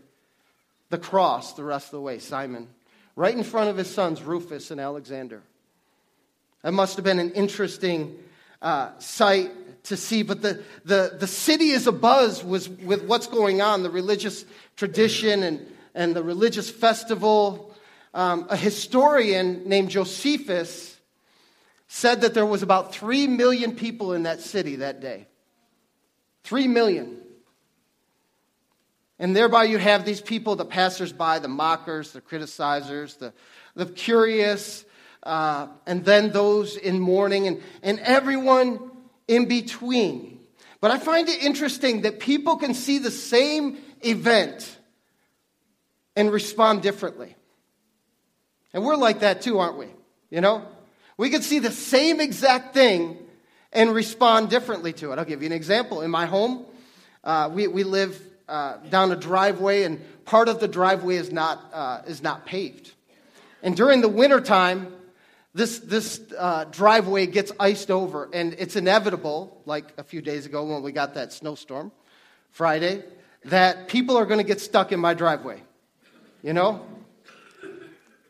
the 0.90 0.98
cross 0.98 1.54
the 1.54 1.64
rest 1.64 1.88
of 1.88 1.92
the 1.92 2.02
way, 2.02 2.20
Simon, 2.20 2.68
right 3.16 3.36
in 3.36 3.44
front 3.44 3.70
of 3.70 3.78
his 3.78 3.90
sons, 3.90 4.22
Rufus 4.22 4.72
and 4.72 4.80
Alexander. 4.80 5.42
That 6.64 6.74
must 6.74 6.96
have 6.98 7.06
been 7.06 7.20
an 7.20 7.32
interesting 7.32 8.18
uh, 8.62 8.98
sight 9.00 9.52
to 9.86 9.98
see. 9.98 10.24
But 10.24 10.42
the, 10.42 10.64
the, 10.84 11.16
the 11.18 11.28
city 11.28 11.70
is 11.70 11.88
abuzz 11.88 12.44
with, 12.44 12.70
with 12.82 13.04
what's 13.06 13.28
going 13.28 13.62
on, 13.62 13.84
the 13.84 13.90
religious 13.90 14.46
tradition 14.76 15.44
and, 15.44 15.66
and 15.96 16.16
the 16.16 16.24
religious 16.24 16.70
festival. 16.70 17.74
Um, 18.14 18.48
a 18.50 18.58
historian 18.58 19.68
named 19.68 19.90
Josephus 19.92 20.97
said 21.88 22.22
that 22.22 22.34
there 22.34 22.46
was 22.46 22.64
about 22.64 22.94
3 22.94 23.28
million 23.28 23.76
people 23.76 24.14
in 24.14 24.24
that 24.24 24.42
city 24.42 24.78
that 24.78 25.00
day. 25.00 25.28
3 26.44 26.68
million. 26.68 27.18
And 29.20 29.36
thereby 29.36 29.64
you 29.64 29.78
have 29.78 30.06
these 30.06 30.22
people, 30.22 30.56
the 30.56 30.66
passersby, 30.66 31.40
the 31.42 31.48
mockers, 31.48 32.12
the 32.12 32.22
criticizers, 32.22 33.18
the, 33.18 33.34
the 33.76 33.86
curious, 33.86 34.86
uh, 35.24 35.68
and 35.86 36.06
then 36.06 36.32
those 36.32 36.76
in 36.76 37.00
mourning, 37.00 37.48
and, 37.48 37.62
and 37.82 38.00
everyone 38.02 38.92
in 39.28 39.48
between. 39.48 40.40
But 40.80 40.92
I 40.92 41.00
find 41.00 41.28
it 41.28 41.44
interesting 41.44 42.02
that 42.02 42.20
people 42.20 42.58
can 42.58 42.74
see 42.74 43.00
the 43.00 43.12
same 43.12 43.78
event 44.02 44.78
and 46.16 46.32
respond 46.32 46.82
differently. 46.82 47.36
And 48.74 48.84
we're 48.84 48.96
like 48.96 49.22
that 49.22 49.42
too, 49.42 49.60
aren't 49.60 49.78
we? 49.78 49.88
You 50.30 50.42
know? 50.42 50.68
We 51.18 51.32
could 51.32 51.44
see 51.44 51.60
the 51.60 51.72
same 51.72 52.22
exact 52.22 52.76
thing 52.76 53.18
and 53.74 53.94
respond 53.94 54.50
differently 54.50 54.94
to 54.94 55.12
it. 55.12 55.20
I'll 55.20 55.26
give 55.26 55.42
you 55.42 55.48
an 55.48 55.52
example. 55.54 56.02
In 56.02 56.12
my 56.12 56.28
home, 56.28 56.66
uh, 57.24 57.50
we, 57.52 57.68
we 57.68 57.84
live 57.84 58.22
uh, 58.48 58.78
down 58.90 59.12
a 59.12 59.16
driveway, 59.16 59.84
and 59.84 60.00
part 60.26 60.48
of 60.48 60.60
the 60.60 60.68
driveway 60.68 61.16
is 61.16 61.32
not, 61.32 61.70
uh, 61.74 62.02
is 62.08 62.22
not 62.22 62.46
paved. 62.46 62.94
And 63.64 63.76
during 63.76 64.02
the 64.02 64.08
wintertime, 64.08 64.94
this, 65.54 65.80
this 65.80 66.22
uh, 66.38 66.66
driveway 66.66 67.26
gets 67.26 67.52
iced 67.60 67.90
over, 67.90 68.30
and 68.32 68.54
it's 68.60 68.76
inevitable, 68.76 69.62
like 69.66 69.86
a 69.98 70.04
few 70.04 70.22
days 70.22 70.46
ago 70.46 70.64
when 70.66 70.84
we 70.84 70.92
got 70.92 71.16
that 71.16 71.34
snowstorm, 71.34 71.92
Friday, 72.52 73.04
that 73.46 73.88
people 73.88 74.18
are 74.18 74.26
going 74.26 74.40
to 74.40 74.44
get 74.44 74.62
stuck 74.62 74.92
in 74.92 75.00
my 75.00 75.16
driveway. 75.16 75.62
You 76.44 76.54
know? 76.54 76.86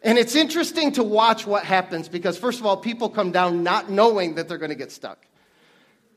And 0.08 0.18
it's 0.18 0.36
interesting 0.36 0.94
to 0.94 1.04
watch 1.04 1.46
what 1.46 1.66
happens 1.66 2.08
because, 2.08 2.38
first 2.38 2.62
of 2.62 2.66
all, 2.66 2.78
people 2.78 3.10
come 3.10 3.34
down 3.34 3.62
not 3.62 3.90
knowing 3.90 4.36
that 4.36 4.48
they're 4.48 4.58
going 4.58 4.70
to 4.70 4.76
get 4.76 4.90
stuck. 4.94 5.28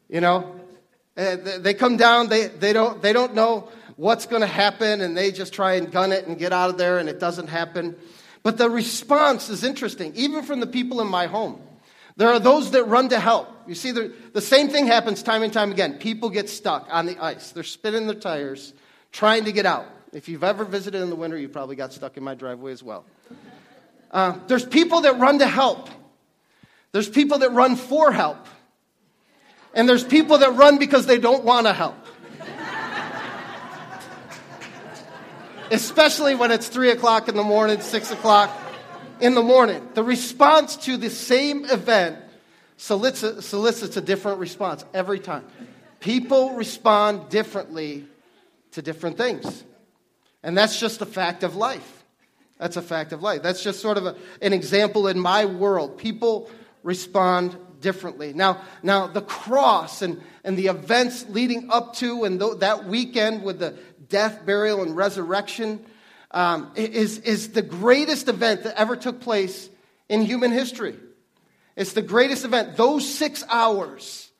You 0.08 0.20
know? 0.20 0.60
Uh, 1.16 1.36
they 1.58 1.74
come 1.74 1.96
down, 1.96 2.28
they, 2.28 2.46
they, 2.46 2.72
don't, 2.72 3.02
they 3.02 3.12
don't 3.12 3.34
know 3.34 3.68
what's 3.96 4.26
going 4.26 4.42
to 4.42 4.46
happen, 4.46 5.00
and 5.00 5.16
they 5.16 5.32
just 5.32 5.52
try 5.52 5.72
and 5.72 5.90
gun 5.90 6.12
it 6.12 6.28
and 6.28 6.38
get 6.38 6.52
out 6.52 6.70
of 6.70 6.78
there, 6.78 6.98
and 6.98 7.08
it 7.08 7.18
doesn't 7.18 7.48
happen. 7.48 7.96
But 8.44 8.58
the 8.58 8.70
response 8.70 9.48
is 9.48 9.64
interesting, 9.64 10.12
even 10.14 10.44
from 10.44 10.60
the 10.60 10.68
people 10.68 11.00
in 11.00 11.08
my 11.08 11.26
home. 11.26 11.60
There 12.16 12.28
are 12.28 12.38
those 12.38 12.70
that 12.70 12.84
run 12.84 13.08
to 13.08 13.18
help. 13.18 13.48
You 13.66 13.74
see, 13.74 13.90
the, 13.90 14.12
the 14.32 14.40
same 14.40 14.68
thing 14.68 14.86
happens 14.86 15.20
time 15.20 15.42
and 15.42 15.52
time 15.52 15.72
again. 15.72 15.98
People 15.98 16.30
get 16.30 16.48
stuck 16.48 16.86
on 16.92 17.06
the 17.06 17.18
ice, 17.18 17.50
they're 17.50 17.64
spinning 17.64 18.06
their 18.06 18.14
tires, 18.14 18.72
trying 19.10 19.46
to 19.46 19.52
get 19.52 19.66
out. 19.66 19.86
If 20.12 20.28
you've 20.28 20.44
ever 20.44 20.64
visited 20.64 21.02
in 21.02 21.10
the 21.10 21.16
winter, 21.16 21.36
you 21.36 21.48
probably 21.48 21.74
got 21.74 21.92
stuck 21.92 22.16
in 22.16 22.22
my 22.22 22.36
driveway 22.36 22.70
as 22.70 22.84
well. 22.84 23.04
Uh, 24.10 24.38
there's 24.46 24.64
people 24.64 25.02
that 25.02 25.18
run 25.18 25.38
to 25.38 25.46
help. 25.46 25.88
There's 26.92 27.08
people 27.08 27.38
that 27.38 27.52
run 27.52 27.76
for 27.76 28.12
help. 28.12 28.46
And 29.74 29.88
there's 29.88 30.02
people 30.02 30.38
that 30.38 30.54
run 30.54 30.78
because 30.78 31.06
they 31.06 31.18
don't 31.18 31.44
want 31.44 31.66
to 31.66 31.72
help. 31.72 31.96
especially 35.70 36.34
when 36.34 36.50
it's 36.50 36.68
3 36.68 36.90
o'clock 36.90 37.28
in 37.28 37.36
the 37.36 37.42
morning, 37.42 37.80
6 37.80 38.10
o'clock 38.10 38.50
in 39.20 39.34
the 39.34 39.42
morning. 39.42 39.86
The 39.94 40.02
response 40.02 40.76
to 40.78 40.96
the 40.96 41.10
same 41.10 41.64
event 41.66 42.18
solicits, 42.76 43.46
solicits 43.46 43.96
a 43.96 44.00
different 44.00 44.38
response 44.38 44.84
every 44.92 45.20
time. 45.20 45.44
People 46.00 46.54
respond 46.54 47.28
differently 47.28 48.06
to 48.72 48.82
different 48.82 49.16
things. 49.16 49.64
And 50.42 50.56
that's 50.56 50.80
just 50.80 51.00
a 51.02 51.06
fact 51.06 51.42
of 51.42 51.56
life. 51.56 51.99
That's 52.60 52.76
a 52.76 52.82
fact 52.82 53.12
of 53.12 53.22
life. 53.22 53.42
That's 53.42 53.62
just 53.62 53.80
sort 53.80 53.96
of 53.96 54.04
a, 54.04 54.16
an 54.42 54.52
example 54.52 55.08
in 55.08 55.18
my 55.18 55.46
world. 55.46 55.96
People 55.96 56.50
respond 56.82 57.56
differently. 57.80 58.34
Now, 58.34 58.60
now 58.82 59.06
the 59.06 59.22
cross 59.22 60.02
and, 60.02 60.20
and 60.44 60.58
the 60.58 60.66
events 60.66 61.26
leading 61.30 61.70
up 61.70 61.94
to 61.96 62.24
and 62.24 62.38
th- 62.38 62.58
that 62.58 62.84
weekend 62.84 63.42
with 63.42 63.58
the 63.58 63.78
death, 64.10 64.44
burial, 64.44 64.82
and 64.82 64.94
resurrection 64.94 65.84
um, 66.32 66.70
is, 66.74 67.18
is 67.20 67.52
the 67.52 67.62
greatest 67.62 68.28
event 68.28 68.64
that 68.64 68.78
ever 68.78 68.94
took 68.94 69.20
place 69.20 69.70
in 70.10 70.20
human 70.20 70.52
history. 70.52 70.96
It's 71.76 71.94
the 71.94 72.02
greatest 72.02 72.44
event. 72.44 72.76
Those 72.76 73.08
six 73.08 73.42
hours 73.48 74.30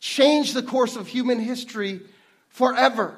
changed 0.00 0.54
the 0.54 0.64
course 0.64 0.96
of 0.96 1.06
human 1.06 1.38
history 1.38 2.00
forever. 2.48 3.16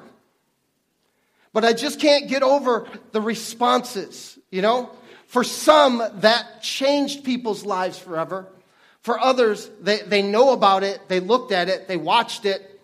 But 1.55 1.63
I 1.63 1.71
just 1.71 2.01
can't 2.01 2.27
get 2.27 2.43
over 2.43 2.85
the 3.13 3.21
responses, 3.21 4.34
you 4.55 4.61
know? 4.61 4.89
For 5.27 5.43
some, 5.43 6.01
that 6.21 6.61
changed 6.61 7.25
people's 7.25 7.65
lives 7.65 7.99
forever. 7.99 8.47
For 9.01 9.19
others, 9.19 9.69
they, 9.81 9.97
they 9.97 10.21
know 10.21 10.53
about 10.53 10.83
it, 10.83 11.01
they 11.09 11.19
looked 11.19 11.51
at 11.51 11.67
it, 11.67 11.89
they 11.89 11.97
watched 11.97 12.45
it. 12.45 12.79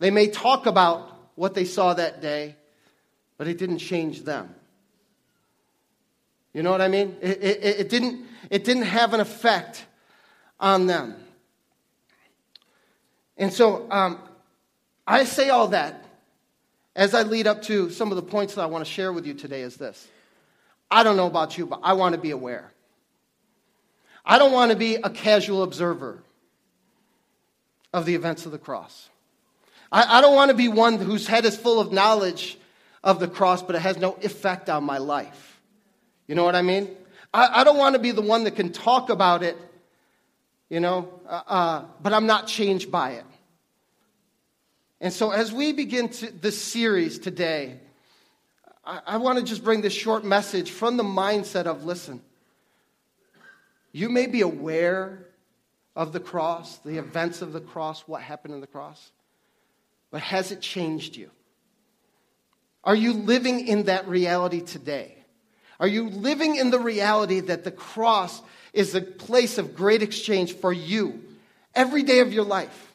They 0.00 0.10
may 0.10 0.26
talk 0.26 0.66
about 0.66 1.10
what 1.36 1.54
they 1.54 1.64
saw 1.64 1.94
that 1.94 2.20
day, 2.20 2.56
but 3.38 3.46
it 3.46 3.58
didn't 3.58 3.78
change 3.78 4.24
them. 4.24 4.52
You 6.52 6.64
know 6.64 6.72
what 6.72 6.80
I 6.80 6.88
mean? 6.88 7.16
It, 7.22 7.42
it, 7.42 7.80
it, 7.80 7.88
didn't, 7.88 8.26
it 8.50 8.64
didn't 8.64 8.84
have 8.84 9.14
an 9.14 9.20
effect 9.20 9.86
on 10.58 10.86
them. 10.86 11.14
And 13.36 13.52
so 13.52 13.86
um, 13.90 14.18
I 15.06 15.24
say 15.24 15.48
all 15.50 15.68
that 15.68 16.05
as 16.96 17.14
I 17.14 17.22
lead 17.22 17.46
up 17.46 17.62
to 17.64 17.90
some 17.90 18.10
of 18.10 18.16
the 18.16 18.22
points 18.22 18.54
that 18.54 18.62
I 18.62 18.66
want 18.66 18.84
to 18.84 18.90
share 18.90 19.12
with 19.12 19.26
you 19.26 19.34
today 19.34 19.60
is 19.60 19.76
this. 19.76 20.08
I 20.90 21.02
don't 21.02 21.16
know 21.16 21.26
about 21.26 21.58
you, 21.58 21.66
but 21.66 21.80
I 21.82 21.92
want 21.92 22.14
to 22.14 22.20
be 22.20 22.30
aware. 22.30 22.72
I 24.24 24.38
don't 24.38 24.50
want 24.50 24.72
to 24.72 24.76
be 24.76 24.96
a 24.96 25.10
casual 25.10 25.62
observer 25.62 26.22
of 27.92 28.06
the 28.06 28.14
events 28.14 28.46
of 28.46 28.52
the 28.52 28.58
cross. 28.58 29.08
I, 29.92 30.18
I 30.18 30.20
don't 30.20 30.34
want 30.34 30.50
to 30.50 30.56
be 30.56 30.68
one 30.68 30.98
whose 30.98 31.26
head 31.26 31.44
is 31.44 31.56
full 31.56 31.80
of 31.80 31.92
knowledge 31.92 32.58
of 33.04 33.20
the 33.20 33.28
cross, 33.28 33.62
but 33.62 33.76
it 33.76 33.82
has 33.82 33.98
no 33.98 34.14
effect 34.22 34.70
on 34.70 34.82
my 34.82 34.98
life. 34.98 35.60
You 36.26 36.34
know 36.34 36.44
what 36.44 36.56
I 36.56 36.62
mean? 36.62 36.88
I, 37.32 37.60
I 37.60 37.64
don't 37.64 37.76
want 37.76 37.94
to 37.94 38.00
be 38.00 38.10
the 38.10 38.22
one 38.22 38.44
that 38.44 38.56
can 38.56 38.72
talk 38.72 39.10
about 39.10 39.42
it, 39.42 39.56
you 40.70 40.80
know, 40.80 41.12
uh, 41.28 41.42
uh, 41.46 41.84
but 42.02 42.12
I'm 42.14 42.26
not 42.26 42.46
changed 42.46 42.90
by 42.90 43.12
it. 43.12 43.24
And 45.00 45.12
so, 45.12 45.30
as 45.30 45.52
we 45.52 45.72
begin 45.72 46.08
to, 46.08 46.30
this 46.30 46.60
series 46.60 47.18
today, 47.18 47.78
I, 48.84 49.00
I 49.06 49.16
want 49.18 49.38
to 49.38 49.44
just 49.44 49.62
bring 49.62 49.82
this 49.82 49.92
short 49.92 50.24
message 50.24 50.70
from 50.70 50.96
the 50.96 51.02
mindset 51.02 51.66
of 51.66 51.84
listen, 51.84 52.22
you 53.92 54.08
may 54.08 54.26
be 54.26 54.40
aware 54.40 55.26
of 55.94 56.12
the 56.12 56.20
cross, 56.20 56.76
the 56.78 56.98
events 56.98 57.42
of 57.42 57.52
the 57.52 57.60
cross, 57.60 58.02
what 58.02 58.22
happened 58.22 58.54
in 58.54 58.60
the 58.60 58.66
cross. 58.66 59.10
but 60.10 60.20
has 60.20 60.52
it 60.52 60.60
changed 60.60 61.16
you? 61.16 61.30
Are 62.84 62.94
you 62.94 63.12
living 63.14 63.66
in 63.66 63.84
that 63.84 64.06
reality 64.06 64.60
today? 64.60 65.16
Are 65.80 65.88
you 65.88 66.08
living 66.08 66.56
in 66.56 66.70
the 66.70 66.78
reality 66.78 67.40
that 67.40 67.64
the 67.64 67.70
cross 67.70 68.40
is 68.72 68.94
a 68.94 69.00
place 69.00 69.58
of 69.58 69.74
great 69.74 70.02
exchange 70.02 70.54
for 70.54 70.72
you 70.72 71.22
every 71.74 72.02
day 72.02 72.20
of 72.20 72.32
your 72.32 72.44
life? 72.44 72.85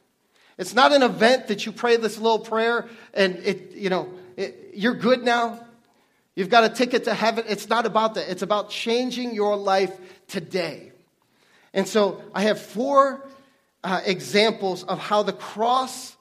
It's 0.61 0.75
not 0.75 0.93
an 0.93 1.01
event 1.01 1.47
that 1.47 1.65
you 1.65 1.71
pray 1.71 1.97
this 1.97 2.19
little 2.19 2.37
prayer 2.37 2.87
and 3.15 3.35
it, 3.37 3.71
you 3.71 3.89
know, 3.89 4.13
it, 4.37 4.73
you're 4.75 4.93
good 4.93 5.23
now. 5.23 5.59
You've 6.35 6.49
got 6.49 6.63
a 6.63 6.69
ticket 6.69 7.05
to 7.05 7.15
heaven. 7.15 7.45
It's 7.47 7.67
not 7.67 7.87
about 7.87 8.13
that. 8.13 8.29
It's 8.29 8.43
about 8.43 8.69
changing 8.69 9.33
your 9.33 9.55
life 9.55 9.91
today. 10.27 10.91
And 11.73 11.87
so 11.87 12.21
I 12.35 12.43
have 12.43 12.61
four 12.61 13.27
uh, 13.83 14.01
examples 14.05 14.83
of 14.83 14.99
how 14.99 15.23
the 15.23 15.33
cross 15.33 16.15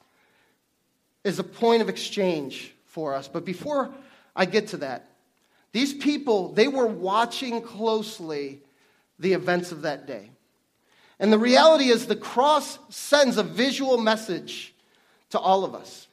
is 1.23 1.39
a 1.39 1.45
point 1.45 1.83
of 1.83 1.91
exchange 1.91 2.73
for 2.87 3.15
us. 3.15 3.29
But 3.29 3.45
before 3.45 3.91
I 4.35 4.47
get 4.47 4.69
to 4.69 4.79
that, 4.79 5.11
these 5.73 5.93
people, 5.93 6.55
they 6.55 6.67
were 6.67 6.87
watching 6.87 7.61
closely 7.61 8.63
the 9.19 9.35
events 9.35 9.71
of 9.71 9.83
that 9.83 10.07
day. 10.07 10.31
And 11.21 11.33
the 11.33 11.39
reality 11.39 11.91
is, 11.91 12.07
the 12.07 12.17
cross 12.17 12.79
sends 12.89 13.37
a 13.37 13.45
visual 13.45 13.99
message 13.99 14.75
to 15.31 15.39
all 15.39 15.65
of 15.65 15.75
us. 15.75 16.09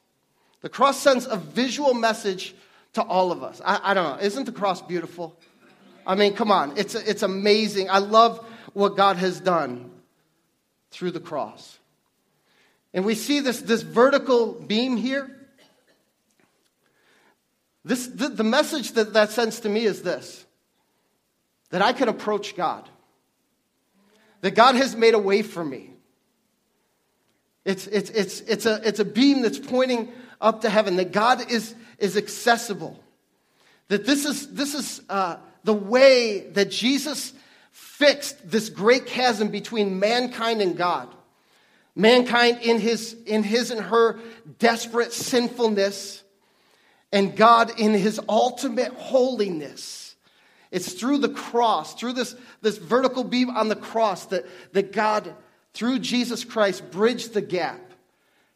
The 0.61 0.69
cross 0.69 0.99
sends 0.99 1.25
a 1.25 1.37
visual 1.37 1.95
message 1.95 2.53
to 2.93 3.01
all 3.01 3.31
of 3.31 3.41
us. 3.41 3.61
I, 3.65 3.79
I 3.83 3.93
don't 3.93 4.17
know. 4.17 4.23
Isn't 4.23 4.43
the 4.43 4.51
cross 4.51 4.81
beautiful? 4.81 5.35
I 6.05 6.15
mean, 6.15 6.33
come 6.33 6.51
on. 6.51 6.77
It's, 6.77 6.93
it's 6.93 7.23
amazing. 7.23 7.89
I 7.89 7.99
love 7.99 8.45
what 8.73 8.95
God 8.95 9.17
has 9.17 9.39
done 9.39 9.89
through 10.91 11.11
the 11.11 11.19
cross. 11.19 11.79
And 12.93 13.05
we 13.05 13.15
see 13.15 13.39
this, 13.39 13.61
this 13.61 13.81
vertical 13.81 14.53
beam 14.53 14.97
here. 14.97 15.33
This, 17.85 18.07
the, 18.07 18.27
the 18.27 18.43
message 18.43 18.91
that 18.93 19.13
that 19.13 19.29
sends 19.29 19.61
to 19.61 19.69
me 19.69 19.85
is 19.85 20.01
this 20.01 20.45
that 21.69 21.81
I 21.81 21.91
can 21.91 22.07
approach 22.07 22.55
God, 22.55 22.89
that 24.41 24.55
God 24.55 24.75
has 24.75 24.95
made 24.95 25.13
a 25.13 25.19
way 25.19 25.41
for 25.41 25.63
me. 25.63 25.91
It's, 27.65 27.87
it's, 27.87 28.09
it's, 28.11 28.41
it's, 28.41 28.65
a, 28.65 28.81
it's 28.87 28.99
a 28.99 29.05
beam 29.05 29.41
that's 29.41 29.59
pointing 29.59 30.11
up 30.39 30.61
to 30.61 30.69
heaven, 30.69 30.95
that 30.97 31.11
God 31.11 31.51
is, 31.51 31.75
is 31.97 32.15
accessible. 32.15 33.03
That 33.89 34.05
this 34.05 34.25
is, 34.25 34.53
this 34.53 34.73
is 34.73 35.01
uh, 35.09 35.37
the 35.63 35.73
way 35.73 36.47
that 36.51 36.71
Jesus 36.71 37.33
fixed 37.71 38.49
this 38.49 38.69
great 38.69 39.05
chasm 39.05 39.49
between 39.49 39.99
mankind 39.99 40.61
and 40.61 40.77
God. 40.77 41.09
Mankind 41.95 42.59
in 42.61 42.79
his, 42.79 43.15
in 43.25 43.43
his 43.43 43.71
and 43.71 43.81
her 43.81 44.19
desperate 44.59 45.11
sinfulness 45.11 46.23
and 47.11 47.35
God 47.35 47.79
in 47.79 47.93
his 47.93 48.19
ultimate 48.29 48.93
holiness. 48.93 50.06
It's 50.71 50.93
through 50.93 51.19
the 51.19 51.29
cross, 51.29 51.93
through 51.93 52.13
this, 52.13 52.35
this 52.61 52.77
vertical 52.77 53.23
beam 53.23 53.49
on 53.49 53.69
the 53.69 53.75
cross, 53.75 54.25
that, 54.27 54.45
that 54.73 54.91
God, 54.91 55.33
through 55.73 55.99
Jesus 55.99 56.43
Christ, 56.43 56.91
bridged 56.91 57.33
the 57.33 57.41
gap 57.41 57.81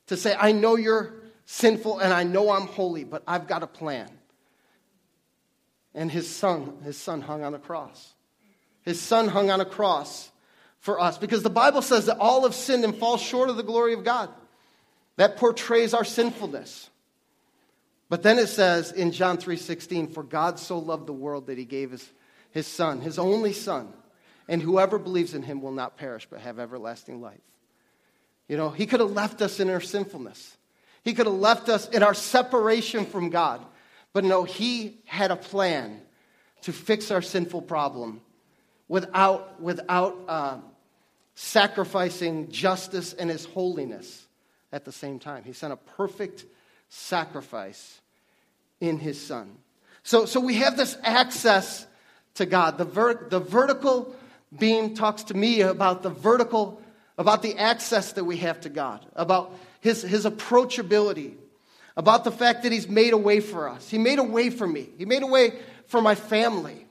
to 0.08 0.18
say, 0.18 0.36
I 0.38 0.52
know 0.52 0.76
you're 0.76 1.14
sinful 1.46 2.00
and 2.00 2.14
I 2.14 2.24
know 2.24 2.52
I'm 2.52 2.68
holy, 2.68 3.04
but 3.04 3.24
I've 3.28 3.48
got 3.48 3.64
a 3.64 3.68
plan. 3.68 4.10
And 5.94 6.12
his 6.12 6.30
son, 6.30 6.78
his 6.84 6.98
son 6.98 7.22
hung 7.22 7.44
on 7.44 7.54
a 7.54 7.60
cross. 7.60 8.14
His 8.84 9.00
son 9.00 9.28
hung 9.28 9.50
on 9.50 9.62
a 9.62 9.66
cross 9.66 10.32
for 10.80 11.00
us 11.00 11.18
because 11.18 11.44
the 11.44 11.50
Bible 11.50 11.82
says 11.82 12.08
that 12.08 12.18
all 12.18 12.44
have 12.44 12.56
sinned 12.56 12.84
and 12.84 12.96
fall 12.96 13.18
short 13.18 13.50
of 13.50 13.58
the 13.58 13.64
glory 13.64 13.94
of 13.94 14.04
God. 14.04 14.30
That 15.18 15.38
portrays 15.38 15.94
our 15.94 16.06
sinfulness. 16.06 16.90
But 18.12 18.24
then 18.24 18.40
it 18.40 18.48
says 18.48 18.92
in 18.92 19.14
John 19.14 19.38
3:16, 19.38 20.10
"For 20.10 20.22
God 20.22 20.60
so 20.60 20.78
loved 20.78 21.08
the 21.08 21.14
world 21.14 21.48
that 21.48 21.58
he 21.58 21.64
gave 21.64 21.92
his, 21.92 22.12
his 22.50 22.68
son, 22.68 23.00
his 23.00 23.18
only 23.18 23.54
son, 23.54 23.94
and 24.50 24.62
whoever 24.62 25.00
believes 25.00 25.34
in 25.34 25.44
him 25.44 25.62
will 25.62 25.72
not 25.72 25.96
perish 25.96 26.28
but 26.30 26.42
have 26.42 26.60
everlasting 26.60 27.22
life." 27.22 27.40
You 28.50 28.58
know, 28.58 28.70
he 28.70 28.86
could 28.86 29.00
have 29.00 29.14
left 29.14 29.42
us 29.42 29.62
in 29.62 29.70
our 29.70 29.80
sinfulness. 29.80 30.58
He 31.04 31.14
could 31.14 31.26
have 31.26 31.36
left 31.36 31.70
us 31.70 31.88
in 31.88 32.04
our 32.04 32.14
separation 32.14 33.06
from 33.06 33.30
God. 33.30 33.66
But 34.12 34.26
no, 34.26 34.44
he 34.44 35.02
had 35.06 35.32
a 35.32 35.38
plan 35.38 36.02
to 36.64 36.74
fix 36.74 37.12
our 37.12 37.22
sinful 37.22 37.62
problem 37.62 38.20
without, 38.90 39.62
without 39.62 40.18
uh, 40.28 40.58
sacrificing 41.36 42.52
justice 42.52 43.14
and 43.14 43.30
his 43.30 43.46
holiness 43.46 44.28
at 44.74 44.84
the 44.84 44.92
same 44.92 45.18
time. 45.18 45.46
He 45.46 45.54
sent 45.54 45.72
a 45.72 45.78
perfect 45.78 46.44
sacrifice 46.90 48.01
in 48.82 49.00
his 49.00 49.22
son. 49.26 49.56
So, 50.04 50.26
so 50.26 50.42
we 50.42 50.56
have 50.56 50.76
this 50.76 50.98
access 51.04 51.88
to 52.34 52.46
God. 52.46 52.78
The, 52.78 52.86
ver- 52.86 53.28
the 53.30 53.40
vertical 53.40 54.14
beam 54.58 54.96
talks 54.96 55.24
to 55.26 55.34
me 55.34 55.62
about 55.62 56.04
the 56.04 56.10
vertical, 56.10 56.82
about 57.18 57.42
the 57.42 57.58
access 57.58 58.14
that 58.14 58.26
we 58.26 58.38
have 58.38 58.60
to 58.62 58.70
God, 58.70 59.06
about 59.16 59.56
his, 59.80 60.02
his 60.02 60.26
approachability, 60.26 61.36
about 61.96 62.24
the 62.24 62.32
fact 62.32 62.64
that 62.64 62.72
he's 62.72 62.90
made 62.90 63.14
a 63.14 63.18
way 63.18 63.40
for 63.40 63.70
us. 63.70 63.90
He 63.90 63.98
made 63.98 64.20
a 64.20 64.24
way 64.24 64.50
for 64.50 64.68
me, 64.68 64.90
he 64.98 65.06
made 65.06 65.24
a 65.24 65.28
way 65.28 65.54
for 65.88 66.02
my 66.02 66.16
family. 66.16 66.88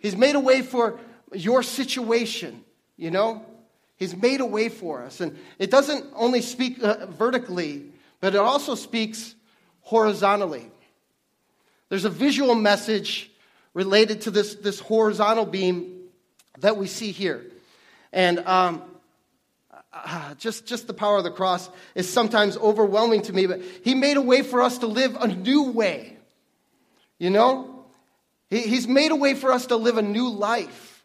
He's 0.00 0.16
made 0.16 0.36
a 0.36 0.40
way 0.40 0.62
for 0.62 1.00
your 1.32 1.64
situation, 1.64 2.64
you 2.96 3.10
know? 3.10 3.44
He's 3.96 4.16
made 4.16 4.40
a 4.40 4.46
way 4.46 4.68
for 4.68 5.02
us. 5.02 5.20
And 5.20 5.36
it 5.58 5.72
doesn't 5.72 6.06
only 6.14 6.40
speak 6.40 6.80
uh, 6.80 7.06
vertically, 7.06 7.86
but 8.20 8.36
it 8.36 8.38
also 8.38 8.76
speaks 8.76 9.34
horizontally. 9.80 10.70
There's 11.88 12.04
a 12.04 12.10
visual 12.10 12.54
message 12.54 13.30
related 13.74 14.22
to 14.22 14.30
this, 14.30 14.54
this 14.56 14.80
horizontal 14.80 15.46
beam 15.46 15.94
that 16.58 16.76
we 16.76 16.86
see 16.86 17.12
here. 17.12 17.46
And 18.12 18.40
um, 18.40 18.82
uh, 19.92 20.34
just, 20.34 20.66
just 20.66 20.86
the 20.86 20.94
power 20.94 21.18
of 21.18 21.24
the 21.24 21.30
cross 21.30 21.68
is 21.94 22.10
sometimes 22.10 22.56
overwhelming 22.56 23.22
to 23.22 23.32
me, 23.32 23.46
but 23.46 23.60
He 23.84 23.94
made 23.94 24.16
a 24.16 24.22
way 24.22 24.42
for 24.42 24.62
us 24.62 24.78
to 24.78 24.86
live 24.86 25.16
a 25.16 25.28
new 25.28 25.70
way. 25.70 26.16
You 27.18 27.30
know? 27.30 27.84
He, 28.50 28.60
he's 28.60 28.86
made 28.86 29.10
a 29.10 29.16
way 29.16 29.34
for 29.34 29.52
us 29.52 29.66
to 29.66 29.76
live 29.76 29.98
a 29.98 30.02
new 30.02 30.28
life. 30.28 31.04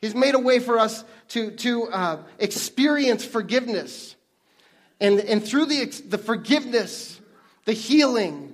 He's 0.00 0.14
made 0.14 0.34
a 0.34 0.38
way 0.38 0.60
for 0.60 0.78
us 0.78 1.04
to, 1.28 1.50
to 1.50 1.84
uh, 1.88 2.22
experience 2.38 3.24
forgiveness. 3.24 4.14
And, 5.00 5.20
and 5.20 5.44
through 5.44 5.66
the, 5.66 5.84
the 6.08 6.18
forgiveness, 6.18 7.20
the 7.64 7.72
healing, 7.72 8.47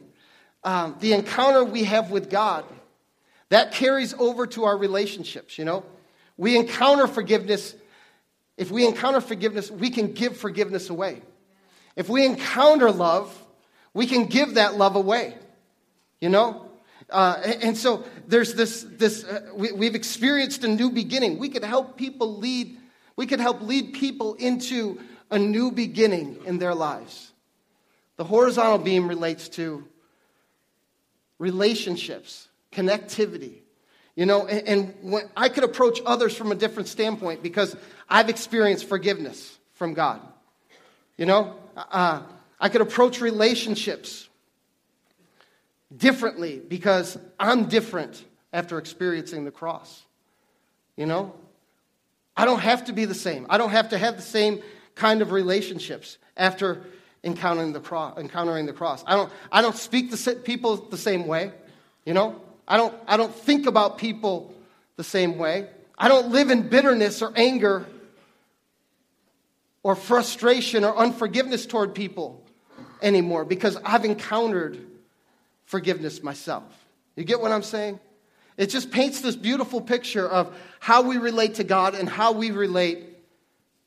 um, 0.64 0.96
the 1.00 1.12
encounter 1.12 1.64
we 1.64 1.84
have 1.84 2.10
with 2.10 2.30
God, 2.30 2.64
that 3.50 3.72
carries 3.72 4.14
over 4.14 4.46
to 4.48 4.64
our 4.64 4.76
relationships, 4.76 5.58
you 5.58 5.64
know? 5.64 5.84
We 6.36 6.56
encounter 6.56 7.06
forgiveness. 7.06 7.74
If 8.56 8.70
we 8.70 8.86
encounter 8.86 9.20
forgiveness, 9.20 9.70
we 9.70 9.90
can 9.90 10.12
give 10.12 10.36
forgiveness 10.36 10.90
away. 10.90 11.22
If 11.94 12.08
we 12.08 12.24
encounter 12.24 12.90
love, 12.90 13.32
we 13.92 14.06
can 14.06 14.26
give 14.26 14.54
that 14.54 14.76
love 14.76 14.96
away, 14.96 15.36
you 16.20 16.28
know? 16.28 16.68
Uh, 17.10 17.40
and 17.62 17.76
so 17.76 18.04
there's 18.26 18.54
this, 18.54 18.84
this 18.88 19.24
uh, 19.24 19.40
we, 19.54 19.70
we've 19.72 19.94
experienced 19.94 20.64
a 20.64 20.68
new 20.68 20.90
beginning. 20.90 21.38
We 21.38 21.50
could 21.50 21.62
help 21.62 21.96
people 21.96 22.38
lead, 22.38 22.78
we 23.14 23.26
could 23.26 23.40
help 23.40 23.60
lead 23.60 23.92
people 23.92 24.34
into 24.34 25.00
a 25.30 25.38
new 25.38 25.70
beginning 25.70 26.38
in 26.46 26.58
their 26.58 26.74
lives. 26.74 27.32
The 28.16 28.24
horizontal 28.24 28.78
beam 28.78 29.08
relates 29.08 29.48
to 29.50 29.86
relationships, 31.44 32.48
connectivity. 32.72 33.56
You 34.16 34.24
know, 34.24 34.46
and, 34.46 34.94
and 35.04 35.30
I 35.36 35.50
could 35.50 35.64
approach 35.64 36.00
others 36.06 36.34
from 36.34 36.52
a 36.52 36.54
different 36.54 36.88
standpoint 36.88 37.42
because 37.42 37.76
I've 38.08 38.30
experienced 38.30 38.86
forgiveness 38.88 39.58
from 39.74 39.92
God. 39.92 40.20
You 41.18 41.26
know, 41.26 41.56
uh, 41.76 42.22
I 42.58 42.68
could 42.70 42.80
approach 42.80 43.20
relationships 43.20 44.26
differently 45.94 46.62
because 46.66 47.18
I'm 47.38 47.66
different 47.66 48.24
after 48.50 48.78
experiencing 48.78 49.44
the 49.44 49.50
cross. 49.50 50.02
You 50.96 51.04
know, 51.04 51.34
I 52.36 52.46
don't 52.46 52.60
have 52.60 52.86
to 52.86 52.94
be 52.94 53.04
the 53.04 53.14
same. 53.14 53.46
I 53.50 53.58
don't 53.58 53.70
have 53.70 53.90
to 53.90 53.98
have 53.98 54.16
the 54.16 54.22
same 54.22 54.62
kind 54.94 55.20
of 55.20 55.30
relationships 55.30 56.16
after 56.38 56.84
encountering 57.24 57.72
the 57.72 57.80
cross. 57.80 58.18
Encountering 58.18 58.66
the 58.66 58.72
cross. 58.72 59.02
I 59.06 59.16
don't, 59.16 59.32
I 59.50 59.62
don't 59.62 59.76
speak 59.76 60.10
to 60.12 60.34
people 60.36 60.76
the 60.76 60.98
same 60.98 61.26
way, 61.26 61.52
you 62.04 62.14
know? 62.14 62.40
I 62.66 62.76
don't, 62.76 62.94
I 63.06 63.16
don't 63.16 63.34
think 63.34 63.66
about 63.66 63.98
people 63.98 64.54
the 64.96 65.04
same 65.04 65.38
way. 65.38 65.68
I 65.98 66.08
don't 66.08 66.30
live 66.30 66.50
in 66.50 66.68
bitterness 66.68 67.22
or 67.22 67.32
anger 67.36 67.86
or 69.82 69.94
frustration 69.94 70.84
or 70.84 70.96
unforgiveness 70.96 71.66
toward 71.66 71.94
people 71.94 72.42
anymore 73.02 73.44
because 73.44 73.76
I've 73.84 74.04
encountered 74.04 74.78
forgiveness 75.66 76.22
myself. 76.22 76.64
You 77.16 77.24
get 77.24 77.40
what 77.40 77.52
I'm 77.52 77.62
saying? 77.62 78.00
It 78.56 78.70
just 78.70 78.90
paints 78.90 79.20
this 79.20 79.36
beautiful 79.36 79.80
picture 79.80 80.28
of 80.28 80.56
how 80.80 81.02
we 81.02 81.18
relate 81.18 81.56
to 81.56 81.64
God 81.64 81.94
and 81.94 82.08
how 82.08 82.32
we 82.32 82.50
relate 82.50 83.04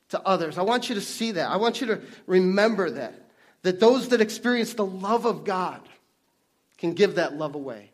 to 0.09 0.21
others. 0.21 0.57
I 0.57 0.61
want 0.61 0.89
you 0.89 0.95
to 0.95 1.01
see 1.01 1.31
that. 1.31 1.49
I 1.49 1.57
want 1.57 1.81
you 1.81 1.87
to 1.87 2.01
remember 2.25 2.91
that 2.91 3.26
that 3.67 3.81
those 3.81 4.07
that 4.09 4.21
experience 4.21 4.75
the 4.75 4.85
love 4.85 5.25
of 5.25 5.43
God 5.43 5.81
can 6.77 6.93
give 6.93 7.15
that 7.15 7.33
love 7.33 7.53
away. 7.53 7.91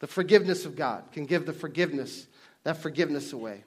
The 0.00 0.08
forgiveness 0.08 0.64
of 0.64 0.74
God 0.74 1.04
can 1.12 1.24
give 1.24 1.46
the 1.46 1.52
forgiveness, 1.52 2.26
that 2.64 2.78
forgiveness 2.78 3.32
away. 3.32 3.62